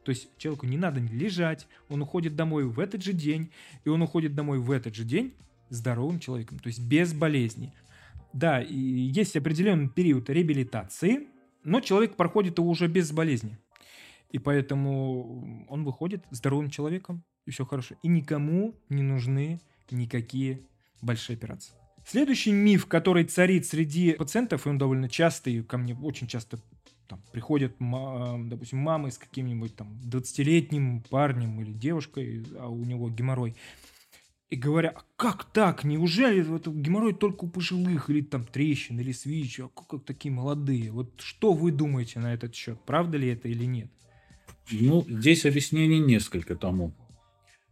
То 0.03 0.09
есть 0.09 0.29
человеку 0.37 0.65
не 0.65 0.77
надо 0.77 0.99
лежать, 0.99 1.67
он 1.89 2.01
уходит 2.01 2.35
домой 2.35 2.65
в 2.65 2.79
этот 2.79 3.03
же 3.03 3.13
день, 3.13 3.51
и 3.85 3.89
он 3.89 4.01
уходит 4.01 4.33
домой 4.33 4.59
в 4.59 4.71
этот 4.71 4.95
же 4.95 5.03
день 5.03 5.33
здоровым 5.69 6.19
человеком, 6.19 6.59
то 6.59 6.67
есть 6.67 6.81
без 6.81 7.13
болезней. 7.13 7.71
Да, 8.33 8.61
и 8.61 8.75
есть 8.75 9.35
определенный 9.35 9.89
период 9.89 10.29
реабилитации, 10.29 11.27
но 11.63 11.81
человек 11.81 12.15
проходит 12.15 12.57
его 12.57 12.69
уже 12.69 12.87
без 12.87 13.11
болезни. 13.11 13.57
И 14.29 14.39
поэтому 14.39 15.65
он 15.67 15.83
выходит 15.83 16.23
здоровым 16.31 16.69
человеком, 16.69 17.23
и 17.45 17.51
все 17.51 17.65
хорошо. 17.65 17.95
И 18.01 18.07
никому 18.07 18.73
не 18.89 19.03
нужны 19.03 19.59
никакие 19.89 20.61
большие 21.01 21.35
операции. 21.35 21.73
Следующий 22.05 22.51
миф, 22.51 22.85
который 22.85 23.25
царит 23.25 23.67
среди 23.67 24.13
пациентов, 24.13 24.65
и 24.65 24.69
он 24.69 24.77
довольно 24.77 25.09
частый, 25.09 25.61
ко 25.63 25.77
мне 25.77 25.95
очень 25.95 26.27
часто 26.27 26.59
там, 27.07 27.21
приходят, 27.33 27.75
допустим, 27.77 28.79
мамы 28.79 29.11
с 29.11 29.17
каким-нибудь 29.17 29.75
там 29.75 29.99
20-летним 30.05 31.03
парнем 31.09 31.59
или 31.61 31.73
девушкой, 31.73 32.45
а 32.57 32.69
у 32.69 32.83
него 32.85 33.09
геморрой– 33.09 33.55
и 34.51 34.57
говоря, 34.57 34.89
а 34.89 35.01
как 35.15 35.45
так? 35.45 35.85
Неужели 35.85 36.55
это 36.55 36.71
геморрой 36.71 37.13
только 37.13 37.45
у 37.45 37.49
пожилых, 37.49 38.09
или 38.09 38.21
там 38.21 38.43
трещин, 38.43 38.99
или 38.99 39.13
свич, 39.13 39.61
а 39.61 39.69
как 39.69 40.03
такие 40.03 40.33
молодые? 40.33 40.91
Вот 40.91 41.21
что 41.21 41.53
вы 41.53 41.71
думаете 41.71 42.19
на 42.19 42.33
этот 42.33 42.53
счет? 42.53 42.77
Правда 42.85 43.17
ли 43.17 43.29
это 43.29 43.47
или 43.47 43.63
нет? 43.63 43.89
Ну, 44.69 45.05
здесь 45.07 45.45
объяснений 45.45 45.99
несколько 45.99 46.55
тому. 46.57 46.93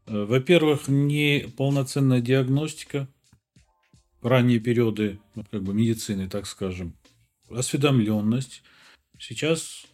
Э, 0.06 0.24
во-первых, 0.24 0.88
не 0.88 1.48
полноценная 1.58 2.22
диагностика. 2.22 3.10
ранние 4.22 4.60
периоды 4.60 5.20
ну, 5.36 5.44
как 5.52 5.64
бы 5.64 5.74
медицины, 5.74 6.30
так 6.30 6.46
скажем, 6.48 6.96
осведомленность. 7.50 8.64
Сейчас 9.18 9.86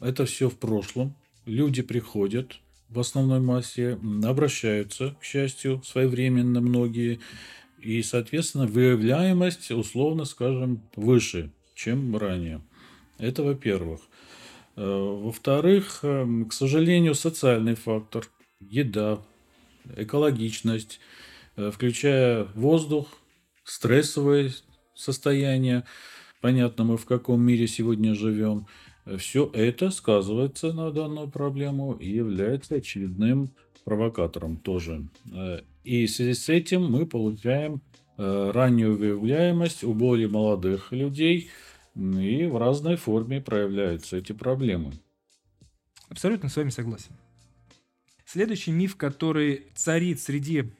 это 0.00 0.26
все 0.26 0.48
в 0.48 0.56
прошлом. 0.58 1.16
Люди 1.44 1.82
приходят 1.82 2.60
в 2.92 3.00
основной 3.00 3.40
массе, 3.40 3.98
обращаются, 4.24 5.16
к 5.20 5.24
счастью, 5.24 5.82
своевременно 5.84 6.60
многие. 6.60 7.20
И, 7.78 8.02
соответственно, 8.02 8.66
выявляемость, 8.66 9.70
условно 9.70 10.24
скажем, 10.24 10.82
выше, 10.94 11.50
чем 11.74 12.16
ранее. 12.16 12.60
Это 13.18 13.42
во-первых. 13.42 14.00
Э, 14.76 14.82
во-вторых, 14.84 16.00
эм, 16.02 16.46
к 16.46 16.52
сожалению, 16.52 17.14
социальный 17.14 17.74
фактор, 17.74 18.28
еда, 18.60 19.20
экологичность, 19.96 21.00
э, 21.56 21.70
включая 21.70 22.44
воздух, 22.54 23.08
стрессовое 23.64 24.52
состояние, 24.94 25.84
понятно, 26.40 26.84
мы 26.84 26.96
в 26.96 27.06
каком 27.06 27.42
мире 27.42 27.66
сегодня 27.66 28.14
живем, 28.14 28.66
все 29.18 29.50
это 29.52 29.90
сказывается 29.90 30.72
на 30.72 30.90
данную 30.90 31.28
проблему 31.28 31.94
и 31.94 32.08
является 32.08 32.76
очередным 32.76 33.50
провокатором 33.84 34.56
тоже. 34.56 35.06
Э, 35.32 35.60
и 35.84 36.06
в 36.06 36.10
связи 36.10 36.34
с 36.34 36.48
этим 36.48 36.90
мы 36.90 37.06
получаем 37.06 37.80
раннюю 38.18 38.96
выявляемость 38.96 39.82
у 39.82 39.94
более 39.94 40.28
молодых 40.28 40.92
людей– 40.92 41.50
и 41.94 42.46
в 42.46 42.56
разной 42.56 42.96
форме 42.96 43.40
проявляются 43.40 44.16
эти 44.16 44.32
проблемы. 44.32 44.92
Абсолютно 46.08 46.48
с 46.48 46.56
вами 46.56 46.70
согласен. 46.70 47.12
Следующий 48.24 48.70
миф, 48.70 48.96
который 48.96 49.66
царит 49.74 50.20
среди 50.20 50.72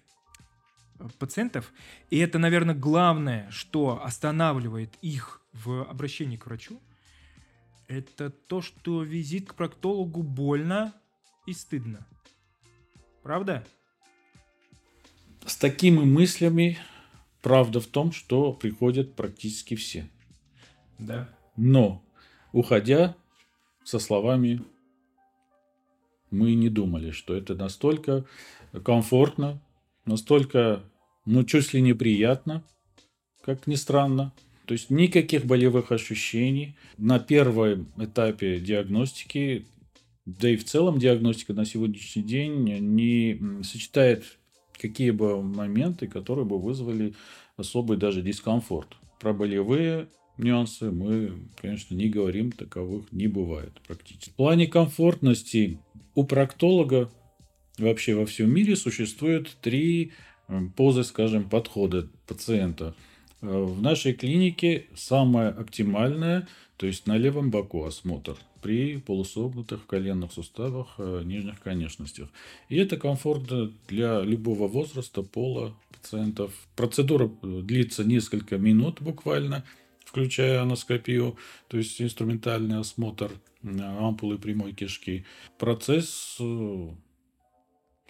э, 0.98 1.08
пациентов, 1.18 1.72
и 2.08 2.18
это, 2.18 2.38
наверное, 2.38 2.74
главное, 2.74 3.50
что 3.50 4.02
останавливает 4.02 4.94
их 5.02 5.42
в 5.52 5.84
обращении 5.84 6.36
к 6.36 6.46
врачу, 6.46 6.80
это 7.98 8.30
то, 8.30 8.62
что 8.62 9.02
визит 9.02 9.50
к 9.50 9.54
проктологу 9.54 10.22
больно 10.22 10.94
и 11.46 11.52
стыдно. 11.52 12.06
Правда? 13.22 13.64
С 15.46 15.56
такими 15.56 16.04
мыслями 16.04 16.78
правда 17.42 17.80
в 17.80 17.86
том, 17.86 18.12
что 18.12 18.52
приходят 18.52 19.14
практически 19.14 19.74
все. 19.74 20.08
Да. 20.98 21.28
Но, 21.56 22.02
уходя 22.52 23.16
со 23.84 23.98
словами, 23.98 24.62
мы 26.30 26.54
не 26.54 26.68
думали, 26.68 27.10
что 27.10 27.34
это 27.34 27.54
настолько 27.54 28.24
комфортно, 28.84 29.60
настолько, 30.06 30.82
ну, 31.26 31.44
чуть 31.44 31.74
ли 31.74 31.82
неприятно, 31.82 32.64
как 33.42 33.66
ни 33.66 33.74
странно. 33.74 34.32
То 34.72 34.74
есть 34.74 34.88
никаких 34.88 35.44
болевых 35.44 35.92
ощущений. 35.92 36.76
На 36.96 37.18
первом 37.18 37.92
этапе 37.98 38.58
диагностики, 38.58 39.66
да 40.24 40.48
и 40.48 40.56
в 40.56 40.64
целом 40.64 40.98
диагностика 40.98 41.52
на 41.52 41.66
сегодняшний 41.66 42.22
день 42.22 42.62
не 42.80 43.62
сочетает 43.64 44.24
какие 44.80 45.10
бы 45.10 45.42
моменты, 45.42 46.06
которые 46.06 46.46
бы 46.46 46.58
вызвали 46.58 47.12
особый 47.58 47.98
даже 47.98 48.22
дискомфорт. 48.22 48.96
Про 49.20 49.34
болевые 49.34 50.08
нюансы 50.38 50.90
мы, 50.90 51.34
конечно, 51.60 51.94
не 51.94 52.08
говорим, 52.08 52.50
таковых 52.50 53.12
не 53.12 53.26
бывает 53.26 53.78
практически. 53.86 54.30
В 54.30 54.36
плане 54.36 54.68
комфортности 54.68 55.80
у 56.14 56.24
проктолога 56.24 57.10
вообще 57.76 58.14
во 58.14 58.24
всем 58.24 58.50
мире 58.50 58.76
существует 58.76 59.54
три 59.60 60.12
позы, 60.76 61.04
скажем, 61.04 61.50
подхода 61.50 62.08
пациента. 62.26 62.94
Э, 63.42 63.62
в 63.62 63.82
нашей 63.82 64.14
клинике 64.14 64.86
самое 64.94 65.50
оптимальное, 65.50 66.48
то 66.76 66.86
есть 66.86 67.06
на 67.06 67.16
левом 67.16 67.50
боку 67.50 67.84
осмотр 67.84 68.36
при 68.62 68.96
полусогнутых 68.98 69.86
коленных 69.86 70.32
суставах 70.32 70.94
э, 70.98 71.22
нижних 71.24 71.60
конечностях. 71.60 72.28
И 72.68 72.76
это 72.76 72.96
комфортно 72.96 73.72
для 73.88 74.20
любого 74.20 74.68
возраста, 74.68 75.22
пола 75.22 75.74
пациентов. 75.90 76.52
Процедура 76.76 77.30
длится 77.42 78.04
несколько 78.04 78.56
минут 78.56 79.00
буквально– 79.00 79.64
включая 80.12 80.60
аноскопию, 80.60 81.38
то 81.68 81.78
есть 81.78 82.00
инструментальный 82.02 82.78
осмотр 82.78 83.32
ампулы 83.64 84.36
прямой 84.36 84.74
кишки. 84.74 85.24
Процесс 85.58 86.36
э, 86.38 86.88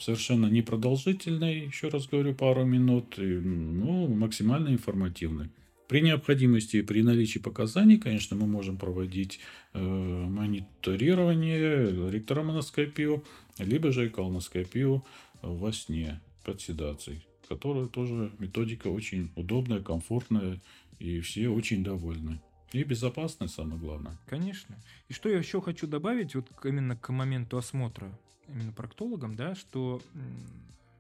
совершенно 0.03 0.47
непродолжительный, 0.47 1.67
еще 1.67 1.89
раз 1.89 2.09
говорю, 2.09 2.35
пару 2.35 2.65
минут, 2.65 3.19
и, 3.19 3.23
ну, 3.23 4.09
максимально 4.09 4.71
информативный. 4.71 5.51
При 5.89 6.01
необходимости 6.01 6.79
и 6.79 6.83
при 6.83 7.03
наличии 7.03 7.39
показаний, 7.39 7.99
конечно, 7.99 8.37
мы 8.37 8.47
можем 8.47 8.79
проводить 8.79 9.41
э, 9.75 9.81
мониторирование, 9.81 12.11
ректоромоноскопию, 12.11 13.23
либо 13.59 13.93
же 13.93 14.09
колоноскопию 14.09 15.05
во 15.43 15.73
сне 15.73 16.21
под 16.45 16.61
седацией, 16.61 17.25
которая 17.49 17.87
тоже 17.87 18.33
методика 18.39 18.89
очень 18.89 19.31
удобная, 19.37 19.81
комфортная 19.81 20.61
и 20.99 21.21
все 21.21 21.49
очень 21.49 21.85
довольны. 21.85 22.41
И 22.73 22.85
безопасно, 22.85 23.49
самое 23.49 23.79
главное. 23.79 24.17
Конечно. 24.27 24.77
И 25.09 25.13
что 25.13 25.29
я 25.29 25.39
еще 25.39 25.61
хочу 25.61 25.87
добавить, 25.87 26.35
вот 26.35 26.51
именно 26.65 26.97
к 26.97 27.11
моменту 27.11 27.59
осмотра 27.59 28.19
именно 28.49 28.73
проктологом, 28.73 29.35
да, 29.35 29.55
что 29.55 30.03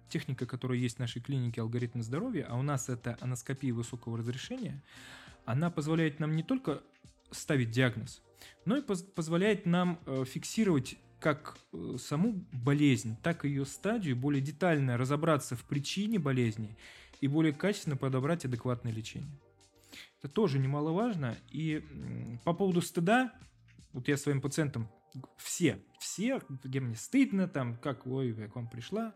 техника, 0.09 0.46
которая 0.46 0.78
есть 0.78 0.96
в 0.96 1.00
нашей 1.00 1.22
клинике 1.22 1.62
алгоритм 1.62 2.02
здоровья, 2.02 2.46
а 2.48 2.59
у 2.59 2.62
нас 2.62 2.88
это 2.88 3.16
аноскопия 3.20 3.72
высокого 3.72 4.18
разрешения, 4.18 4.83
она 5.44 5.70
позволяет 5.70 6.20
нам 6.20 6.37
не 6.37 6.42
только 6.42 6.83
ставить 7.31 7.70
диагноз, 7.70 8.22
но 8.64 8.76
и 8.76 8.83
поз 8.83 9.02
позволяет 9.02 9.66
нам 9.66 9.98
э, 10.07 10.24
фиксировать 10.26 10.96
как 11.18 11.57
э, 11.72 11.96
саму 11.98 12.44
болезнь, 12.52 13.16
так 13.22 13.44
и 13.44 13.48
ее 13.48 13.64
стадию, 13.64 14.16
более 14.16 14.42
детально 14.42 14.98
разобраться 14.98 15.57
в 15.57 15.64
причине 15.64 16.18
болезни 16.18 16.76
и 17.20 17.28
более 17.28 17.52
качественно 17.52 17.96
подобрать 17.96 18.44
адекватное 18.44 18.92
лечение. 18.92 19.31
Это 20.18 20.33
тоже 20.33 20.59
немаловажно. 20.59 21.37
И 21.50 21.85
по 22.44 22.52
поводу 22.52 22.83
стыда, 22.83 23.33
вот 23.92 24.09
я 24.09 24.16
своим 24.16 24.40
пациентам 24.40 24.88
все, 25.37 25.79
все, 25.98 26.40
где 26.48 26.81
мне 26.81 26.96
стыдно, 26.96 27.48
там, 27.48 27.77
как, 27.77 28.07
ой, 28.07 28.35
я 28.35 28.48
к 28.48 28.57
вам 28.57 28.68
пришла. 28.68 29.14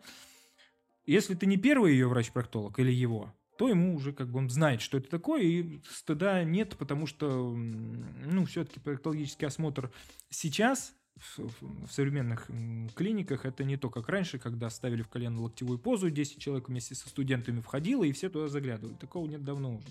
Если 1.05 1.35
ты 1.35 1.47
не 1.47 1.57
первый 1.57 1.93
ее 1.93 2.09
врач-проктолог 2.09 2.79
или 2.79 2.93
его, 2.93 3.33
то 3.57 3.69
ему 3.69 3.95
уже 3.95 4.13
как 4.13 4.31
бы 4.31 4.39
он 4.39 4.51
знает, 4.51 4.81
что 4.81 4.99
это 4.99 5.09
такое, 5.09 5.43
и 5.43 5.81
стыда 5.89 6.45
нет, 6.45 6.77
потому 6.77 7.07
что, 7.07 7.55
ну, 7.55 8.45
все-таки 8.45 8.81
проктологический 8.81 9.47
осмотр 9.47 9.91
сейчас 10.29 10.95
в, 11.17 11.87
в 11.87 11.91
современных 11.91 12.51
клиниках 12.95 13.47
это 13.47 13.65
не 13.65 13.77
то, 13.77 13.89
как 13.89 14.09
раньше, 14.09 14.39
когда 14.39 14.69
ставили 14.69 15.03
в 15.03 15.09
колено-локтевую 15.09 15.79
позу, 15.79 16.11
10 16.11 16.39
человек 16.39 16.69
вместе 16.69 16.95
со 16.95 17.09
студентами 17.09 17.61
входило, 17.61 18.05
и 18.05 18.13
все 18.13 18.29
туда 18.29 18.49
заглядывали. 18.49 18.95
Такого 18.97 19.27
нет 19.27 19.43
давно 19.43 19.77
уже. 19.77 19.89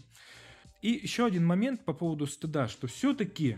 И 0.82 0.90
еще 0.90 1.26
один 1.26 1.46
момент 1.46 1.84
по 1.84 1.94
поводу 1.94 2.28
стыда, 2.28 2.68
что 2.68 2.86
все-таки 2.88 3.58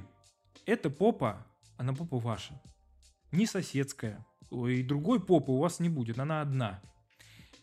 эта 0.65 0.89
попа, 0.89 1.45
она 1.77 1.93
попа 1.93 2.17
ваша, 2.17 2.61
не 3.31 3.45
соседская. 3.45 4.25
И 4.51 4.81
другой 4.83 5.19
попы 5.19 5.51
у 5.51 5.57
вас 5.57 5.79
не 5.79 5.89
будет, 5.89 6.19
она 6.19 6.41
одна. 6.41 6.81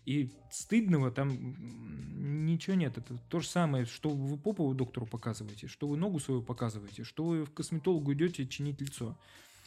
И 0.05 0.31
стыдного 0.51 1.11
там 1.11 2.45
ничего 2.45 2.77
нет. 2.77 2.99
Это 2.99 3.17
то 3.31 3.41
же 3.41 3.49
самое, 3.49 3.87
что 3.87 4.11
вы 4.11 4.37
попу 4.37 4.75
доктору 4.75 5.07
показываете, 5.07 5.67
что 5.67 5.89
вы 5.89 5.97
ногу 5.97 6.21
свою 6.21 6.43
показываете, 6.43 7.05
что 7.05 7.25
вы 7.25 7.45
в 7.45 7.55
косметологу 7.55 8.13
идете 8.13 8.47
чинить 8.47 8.81
лицо. 8.81 9.19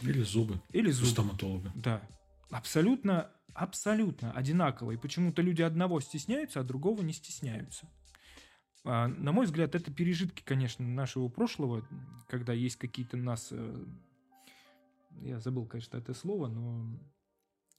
Или 0.01 0.21
зубы. 0.21 0.61
Или 0.71 0.91
зубы. 0.91 1.07
У 1.07 1.11
стоматолога. 1.11 1.71
Да. 1.75 2.07
Абсолютно, 2.51 3.31
абсолютно 3.53 4.31
одинаково. 4.31 4.91
И 4.91 4.97
почему-то 4.97 5.41
люди 5.41 5.63
одного 5.63 5.99
стесняются, 6.01 6.59
а 6.59 6.63
другого 6.63 7.01
не 7.01 7.13
стесняются. 7.13 7.89
А, 8.85 9.07
на 9.07 9.31
мой 9.31 9.47
взгляд, 9.47 9.73
это 9.73 9.91
пережитки, 9.91 10.43
конечно, 10.45 10.85
нашего 10.85 11.29
прошлого, 11.29 11.85
когда 12.27 12.53
есть 12.53 12.75
какие-то 12.75 13.17
нас... 13.17 13.51
Я 15.21 15.39
забыл, 15.39 15.65
конечно, 15.65 15.97
это 15.97 16.13
слово, 16.13 16.47
но 16.47 16.99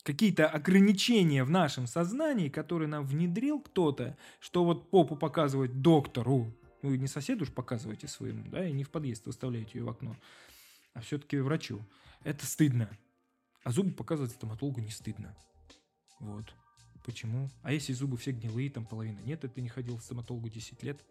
какие-то 0.02 0.48
ограничения 0.48 1.44
в 1.44 1.50
нашем 1.50 1.86
сознании, 1.86 2.48
которые 2.48 2.88
нам 2.88 3.04
внедрил 3.04 3.60
кто-то, 3.60 4.16
что 4.40 4.64
вот 4.64 4.90
попу 4.90 5.16
показывать 5.16 5.80
доктору, 5.80 6.54
вы 6.82 6.98
не 6.98 7.08
соседу 7.08 7.44
уж 7.44 7.52
показываете 7.52 8.08
своему, 8.08 8.48
да, 8.48 8.66
и 8.66 8.72
не 8.72 8.84
в 8.84 8.90
подъезд 8.90 9.26
выставляете 9.26 9.78
ее 9.78 9.84
в 9.84 9.88
окно, 9.88 10.16
а 10.94 11.00
все-таки 11.00 11.38
врачу. 11.38 11.80
Это 12.24 12.46
стыдно. 12.46 12.88
А 13.64 13.70
зубы 13.70 13.92
показывать 13.92 14.32
стоматологу 14.32 14.80
не 14.80 14.90
стыдно. 14.90 15.36
Вот. 16.20 16.54
Почему? 17.04 17.50
А 17.62 17.72
если 17.72 17.92
зубы 17.92 18.16
все 18.16 18.32
гнилые, 18.32 18.70
там 18.70 18.86
половина 18.86 19.20
нет, 19.20 19.44
и 19.44 19.48
ты 19.48 19.60
не 19.60 19.68
ходил 19.68 19.96
в 19.96 20.02
стоматологу 20.02 20.48
10 20.48 20.82
лет, 20.82 21.04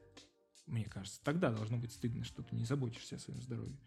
мне 0.66 0.86
кажется, 0.86 1.22
тогда 1.24 1.52
должно 1.52 1.78
быть 1.78 1.94
стыдно, 1.94 2.24
что 2.24 2.44
ты 2.44 2.56
не 2.56 2.66
заботишься 2.66 3.16
о 3.16 3.20
своем 3.20 3.42
здоровье. 3.42 3.78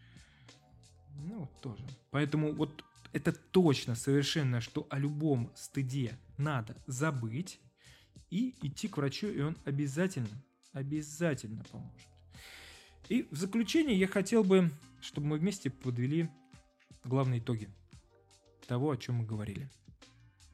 Ну, 1.24 1.40
вот 1.40 1.61
тоже. 1.61 1.85
Поэтому 2.11 2.52
вот 2.52 2.85
это 3.12 3.33
точно 3.33 3.94
совершенно, 3.94 4.61
что 4.61 4.87
о 4.90 4.98
любом 4.98 5.50
стыде 5.54 6.18
надо 6.38 6.76
забыть 6.87 7.61
и 8.30 8.54
идти 8.62 8.88
к 8.88 8.96
врачу, 8.96 9.28
и 9.28 9.40
он 9.40 9.56
обязательно, 9.64 10.28
Обязательно 10.72 11.64
поможет. 11.64 12.09
И 13.09 13.26
в 13.30 13.37
заключение 13.37 13.98
я 13.98 14.06
хотел 14.06 14.44
бы, 14.44 14.70
чтобы 15.00 15.26
мы 15.26 15.38
вместе 15.38 15.68
подвели 15.68 16.30
главные 17.04 17.40
итоги 17.40 17.68
того, 18.68 18.92
о 18.92 18.96
чем 18.96 19.16
мы 19.16 19.26
говорили. 19.26 19.68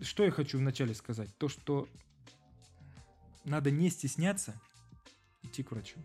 Что 0.01 0.25
я 0.25 0.31
хочу 0.31 0.59
вначале 0.59 0.95
сказать? 0.95 1.37
То, 1.37 1.49
что 1.49 1.87
надо 3.45 3.71
не 3.71 3.91
стесняться 3.91 4.59
идти 5.43 5.63
к 5.63 5.71
врачу. 5.71 5.99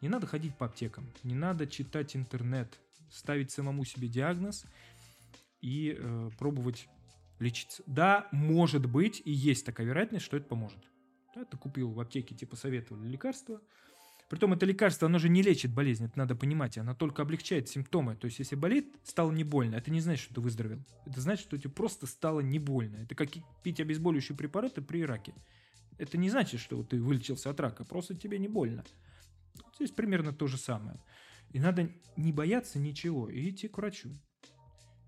Не 0.00 0.08
надо 0.08 0.26
ходить 0.26 0.56
по 0.56 0.66
аптекам, 0.66 1.06
не 1.22 1.34
надо 1.34 1.66
читать 1.68 2.16
интернет, 2.16 2.80
ставить 3.10 3.50
самому 3.50 3.84
себе 3.84 4.08
диагноз 4.08 4.64
и 5.60 5.96
э, 5.98 6.30
пробовать 6.38 6.88
лечиться. 7.38 7.82
Да, 7.86 8.28
может 8.32 8.86
быть, 8.86 9.22
и 9.24 9.30
есть 9.30 9.66
такая 9.66 9.86
вероятность, 9.86 10.24
что 10.24 10.36
это 10.36 10.46
поможет. 10.46 10.78
Да, 11.34 11.44
ты 11.44 11.56
купил 11.56 11.90
в 11.90 12.00
аптеке, 12.00 12.34
тебе 12.34 12.48
посоветовали 12.48 13.08
лекарство. 13.08 13.60
Притом 14.28 14.54
это 14.54 14.66
лекарство, 14.66 15.06
оно 15.06 15.18
же 15.18 15.28
не 15.28 15.40
лечит 15.40 15.72
болезнь, 15.72 16.04
это 16.04 16.18
надо 16.18 16.34
понимать, 16.34 16.76
оно 16.78 16.94
только 16.96 17.22
облегчает 17.22 17.68
симптомы. 17.68 18.16
То 18.16 18.24
есть, 18.24 18.40
если 18.40 18.56
болит, 18.56 18.96
стало 19.04 19.30
не 19.30 19.44
больно, 19.44 19.76
это 19.76 19.92
не 19.92 20.00
значит, 20.00 20.24
что 20.24 20.34
ты 20.34 20.40
выздоровел. 20.40 20.84
Это 21.04 21.20
значит, 21.20 21.46
что 21.46 21.56
тебе 21.56 21.70
просто 21.70 22.06
стало 22.06 22.40
не 22.40 22.58
больно. 22.58 22.96
Это 22.96 23.14
как 23.14 23.28
пить 23.62 23.78
обезболивающие 23.78 24.36
препараты 24.36 24.82
при 24.82 25.04
раке. 25.04 25.32
Это 25.98 26.18
не 26.18 26.28
значит, 26.28 26.60
что 26.60 26.82
ты 26.82 27.00
вылечился 27.00 27.50
от 27.50 27.60
рака, 27.60 27.84
просто 27.84 28.14
тебе 28.16 28.38
не 28.38 28.48
больно. 28.48 28.84
Здесь 29.76 29.92
примерно 29.92 30.32
то 30.32 30.48
же 30.48 30.58
самое. 30.58 30.98
И 31.56 31.58
надо 31.58 31.90
не 32.18 32.32
бояться 32.32 32.78
ничего 32.78 33.30
и 33.30 33.48
идти 33.48 33.66
к 33.66 33.78
врачу. 33.78 34.10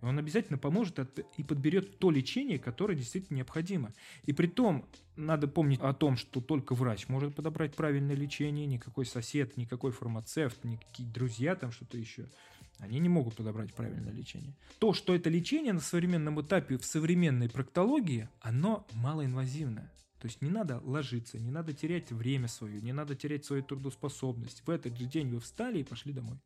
И 0.00 0.04
он 0.06 0.18
обязательно 0.18 0.56
поможет 0.56 0.98
и 1.36 1.42
подберет 1.44 1.98
то 1.98 2.10
лечение, 2.10 2.58
которое 2.58 2.96
действительно 2.96 3.36
необходимо. 3.36 3.92
И 4.22 4.32
при 4.32 4.46
том, 4.46 4.88
надо 5.14 5.46
помнить 5.46 5.80
о 5.82 5.92
том, 5.92 6.16
что 6.16 6.40
только 6.40 6.74
врач 6.74 7.06
может 7.08 7.34
подобрать 7.34 7.76
правильное 7.76 8.16
лечение, 8.16 8.64
никакой 8.64 9.04
сосед, 9.04 9.58
никакой 9.58 9.92
фармацевт, 9.92 10.64
никакие 10.64 11.06
друзья, 11.10 11.54
там 11.54 11.70
что-то 11.70 11.98
еще. 11.98 12.30
Они 12.78 12.98
не 12.98 13.10
могут 13.10 13.36
подобрать 13.36 13.74
правильное 13.74 14.14
лечение. 14.14 14.56
То, 14.78 14.94
что 14.94 15.14
это 15.14 15.28
лечение 15.28 15.74
на 15.74 15.80
современном 15.80 16.40
этапе 16.40 16.78
в 16.78 16.84
современной 16.86 17.50
проктологии, 17.50 18.30
оно 18.40 18.86
малоинвазивное. 18.94 19.92
То 20.20 20.26
есть 20.26 20.42
не 20.42 20.50
надо 20.50 20.80
ложиться, 20.80 21.38
не 21.38 21.50
надо 21.50 21.72
терять 21.72 22.10
время 22.10 22.48
свое, 22.48 22.80
не 22.80 22.92
надо 22.92 23.14
терять 23.14 23.44
свою 23.44 23.62
трудоспособность. 23.62 24.66
В 24.66 24.70
этот 24.70 24.96
же 24.98 25.04
день 25.04 25.30
вы 25.30 25.40
встали 25.40 25.78
и 25.78 25.84
пошли 25.84 26.12
домой. 26.12 26.38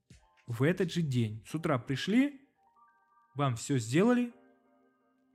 В 0.46 0.62
этот 0.62 0.92
же 0.92 1.02
день. 1.02 1.42
С 1.46 1.54
утра 1.54 1.78
пришли, 1.78 2.40
вам 3.34 3.56
все 3.56 3.78
сделали, 3.78 4.32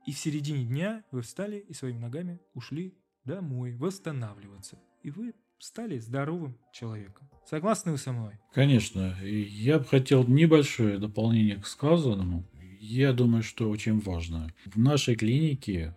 и 0.06 0.12
в 0.12 0.18
середине 0.18 0.64
дня 0.64 1.04
вы 1.10 1.22
встали 1.22 1.58
и 1.58 1.74
своими 1.74 1.98
ногами 1.98 2.40
ушли 2.54 2.94
домой 3.24 3.74
восстанавливаться. 3.74 4.78
И 5.02 5.10
вы 5.10 5.34
стали 5.58 5.98
здоровым 5.98 6.56
человеком. 6.72 7.28
Согласны 7.44 7.92
вы 7.92 7.98
со 7.98 8.12
мной? 8.12 8.38
Конечно. 8.52 9.16
Я 9.22 9.80
бы 9.80 9.84
хотел 9.84 10.24
небольшое 10.24 10.98
дополнение 10.98 11.56
к 11.56 11.66
сказанному. 11.66 12.44
Я 12.80 13.12
думаю, 13.12 13.42
что 13.42 13.68
очень 13.68 13.98
важно. 13.98 14.52
В 14.66 14.78
нашей 14.78 15.16
клинике 15.16 15.96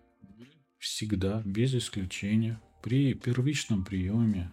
всегда, 0.82 1.44
без 1.46 1.74
исключения, 1.76 2.60
при 2.82 3.14
первичном 3.14 3.86
приеме, 3.86 4.52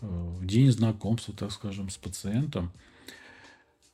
э, 0.00 0.06
в 0.06 0.44
день 0.44 0.72
знакомства, 0.72 1.32
так 1.32 1.52
скажем, 1.52 1.88
с 1.88 1.96
пациентом, 1.96 2.72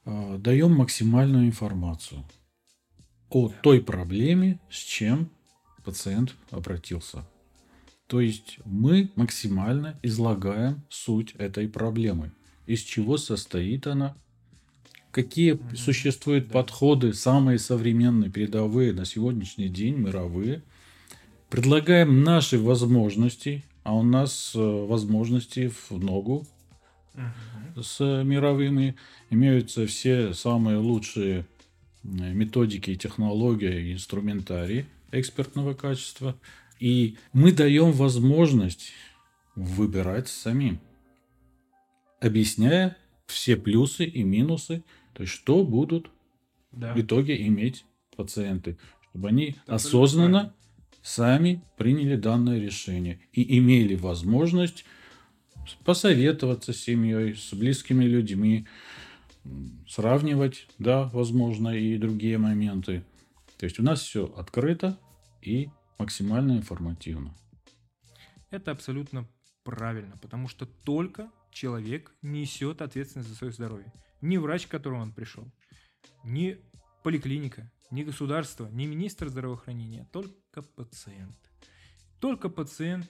э, 0.06 0.38
даем 0.38 0.72
максимальную 0.72 1.46
информацию 1.46 2.24
о 3.28 3.50
той 3.62 3.82
проблеме, 3.82 4.60
с 4.70 4.76
чем 4.78 5.30
пациент 5.84 6.34
обратился. 6.50 7.28
То 8.06 8.20
есть 8.20 8.58
мы 8.64 9.10
максимально 9.14 10.00
излагаем 10.02 10.82
суть 10.88 11.34
этой 11.34 11.68
проблемы, 11.68 12.32
из 12.66 12.80
чего 12.80 13.18
состоит 13.18 13.86
она, 13.86 14.16
какие 15.10 15.52
угу. 15.52 15.76
существуют 15.76 16.48
да. 16.48 16.54
подходы, 16.54 17.12
самые 17.12 17.58
современные, 17.58 18.30
передовые 18.30 18.94
на 18.94 19.04
сегодняшний 19.04 19.68
день, 19.68 19.96
мировые, 19.96 20.62
предлагаем 21.52 22.24
наши 22.24 22.58
возможности, 22.58 23.62
а 23.82 23.94
у 23.94 24.02
нас 24.02 24.52
э, 24.54 24.58
возможности 24.58 25.68
в 25.68 25.90
ногу 26.02 26.46
с 27.76 28.00
мировыми, 28.00 28.96
имеются 29.28 29.86
все 29.86 30.32
самые 30.32 30.78
лучшие 30.78 31.40
э, 31.40 31.44
методики, 32.04 32.94
технологии, 32.94 33.92
инструментарий 33.92 34.86
экспертного 35.10 35.74
качества. 35.74 36.36
И 36.80 37.18
мы 37.34 37.52
даем 37.52 37.92
возможность 37.92 38.92
выбирать 39.54 40.28
самим, 40.28 40.80
объясняя 42.18 42.96
все 43.26 43.58
плюсы 43.58 44.06
и 44.06 44.22
минусы, 44.22 44.84
то 45.12 45.24
есть 45.24 45.34
что 45.34 45.64
будут 45.64 46.08
да. 46.70 46.94
в 46.94 47.00
итоге 47.02 47.46
иметь 47.46 47.84
пациенты, 48.16 48.78
чтобы 49.10 49.28
они 49.28 49.56
Это 49.66 49.74
осознанно 49.74 50.54
сами 51.02 51.62
приняли 51.76 52.16
данное 52.16 52.58
решение 52.58 53.20
и 53.32 53.58
имели 53.58 53.94
возможность 53.94 54.84
посоветоваться 55.84 56.72
с 56.72 56.76
семьей, 56.76 57.36
с 57.36 57.52
близкими 57.52 58.04
людьми, 58.04 58.66
сравнивать, 59.88 60.66
да, 60.78 61.04
возможно, 61.12 61.68
и 61.68 61.98
другие 61.98 62.38
моменты. 62.38 63.04
То 63.58 63.66
есть 63.66 63.78
у 63.78 63.82
нас 63.82 64.00
все 64.00 64.26
открыто 64.36 64.98
и 65.40 65.68
максимально 65.98 66.52
информативно. 66.52 67.34
Это 68.50 68.70
абсолютно 68.70 69.28
правильно, 69.64 70.16
потому 70.20 70.48
что 70.48 70.66
только 70.66 71.30
человек 71.50 72.12
несет 72.22 72.82
ответственность 72.82 73.28
за 73.28 73.36
свое 73.36 73.52
здоровье. 73.52 73.92
Не 74.20 74.38
врач, 74.38 74.66
к 74.66 74.70
которому 74.70 75.02
он 75.02 75.12
пришел, 75.12 75.50
не 76.24 76.58
поликлиника, 77.02 77.70
не 77.92 78.04
государство, 78.04 78.68
не 78.68 78.86
министр 78.86 79.28
здравоохранения, 79.28 80.08
только 80.12 80.62
пациент. 80.62 81.36
Только 82.20 82.48
пациент 82.48 83.06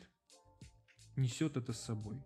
несет 1.15 1.57
это 1.57 1.73
с 1.73 1.81
собой. 1.81 2.21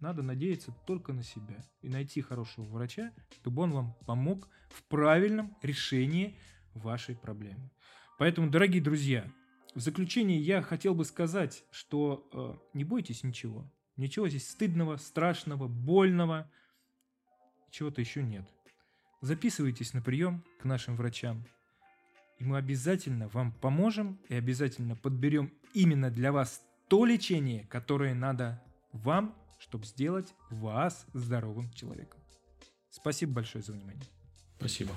Надо 0.00 0.22
надеяться 0.22 0.76
только 0.86 1.14
на 1.14 1.22
себя 1.22 1.64
и 1.80 1.88
найти 1.88 2.20
хорошего 2.20 2.66
врача, 2.66 3.10
чтобы 3.30 3.62
он 3.62 3.70
вам 3.70 3.94
помог 4.06 4.50
в 4.68 4.84
правильном 4.84 5.56
решении 5.62 6.38
вашей 6.74 7.16
проблемы. 7.16 7.70
Поэтому, 8.18 8.50
дорогие 8.50 8.82
друзья, 8.82 9.32
в 9.74 9.80
заключение 9.80 10.38
я 10.38 10.60
хотел 10.60 10.94
бы 10.94 11.06
сказать, 11.06 11.64
что 11.70 12.28
э, 12.34 12.54
не 12.74 12.84
бойтесь 12.84 13.24
ничего. 13.24 13.72
Ничего 13.96 14.28
здесь 14.28 14.50
стыдного, 14.50 14.98
страшного, 14.98 15.68
больного, 15.68 16.50
чего-то 17.70 18.02
еще 18.02 18.22
нет 18.22 18.53
записывайтесь 19.20 19.92
на 19.92 20.02
прием 20.02 20.44
к 20.60 20.64
нашим 20.64 20.96
врачам, 20.96 21.44
и 22.38 22.44
мы 22.44 22.58
обязательно 22.58 23.28
вам 23.28 23.52
поможем 23.52 24.18
и 24.28 24.34
обязательно 24.34 24.96
подберем 24.96 25.52
именно 25.72 26.10
для 26.10 26.32
вас 26.32 26.62
то 26.88 27.04
лечение, 27.04 27.66
которое 27.66 28.14
надо 28.14 28.62
вам, 28.92 29.34
чтобы 29.58 29.84
сделать 29.86 30.34
вас 30.50 31.06
здоровым 31.14 31.70
человеком. 31.72 32.20
Спасибо 32.90 33.32
большое 33.32 33.64
за 33.64 33.72
внимание. 33.72 34.04
Спасибо. 34.58 34.92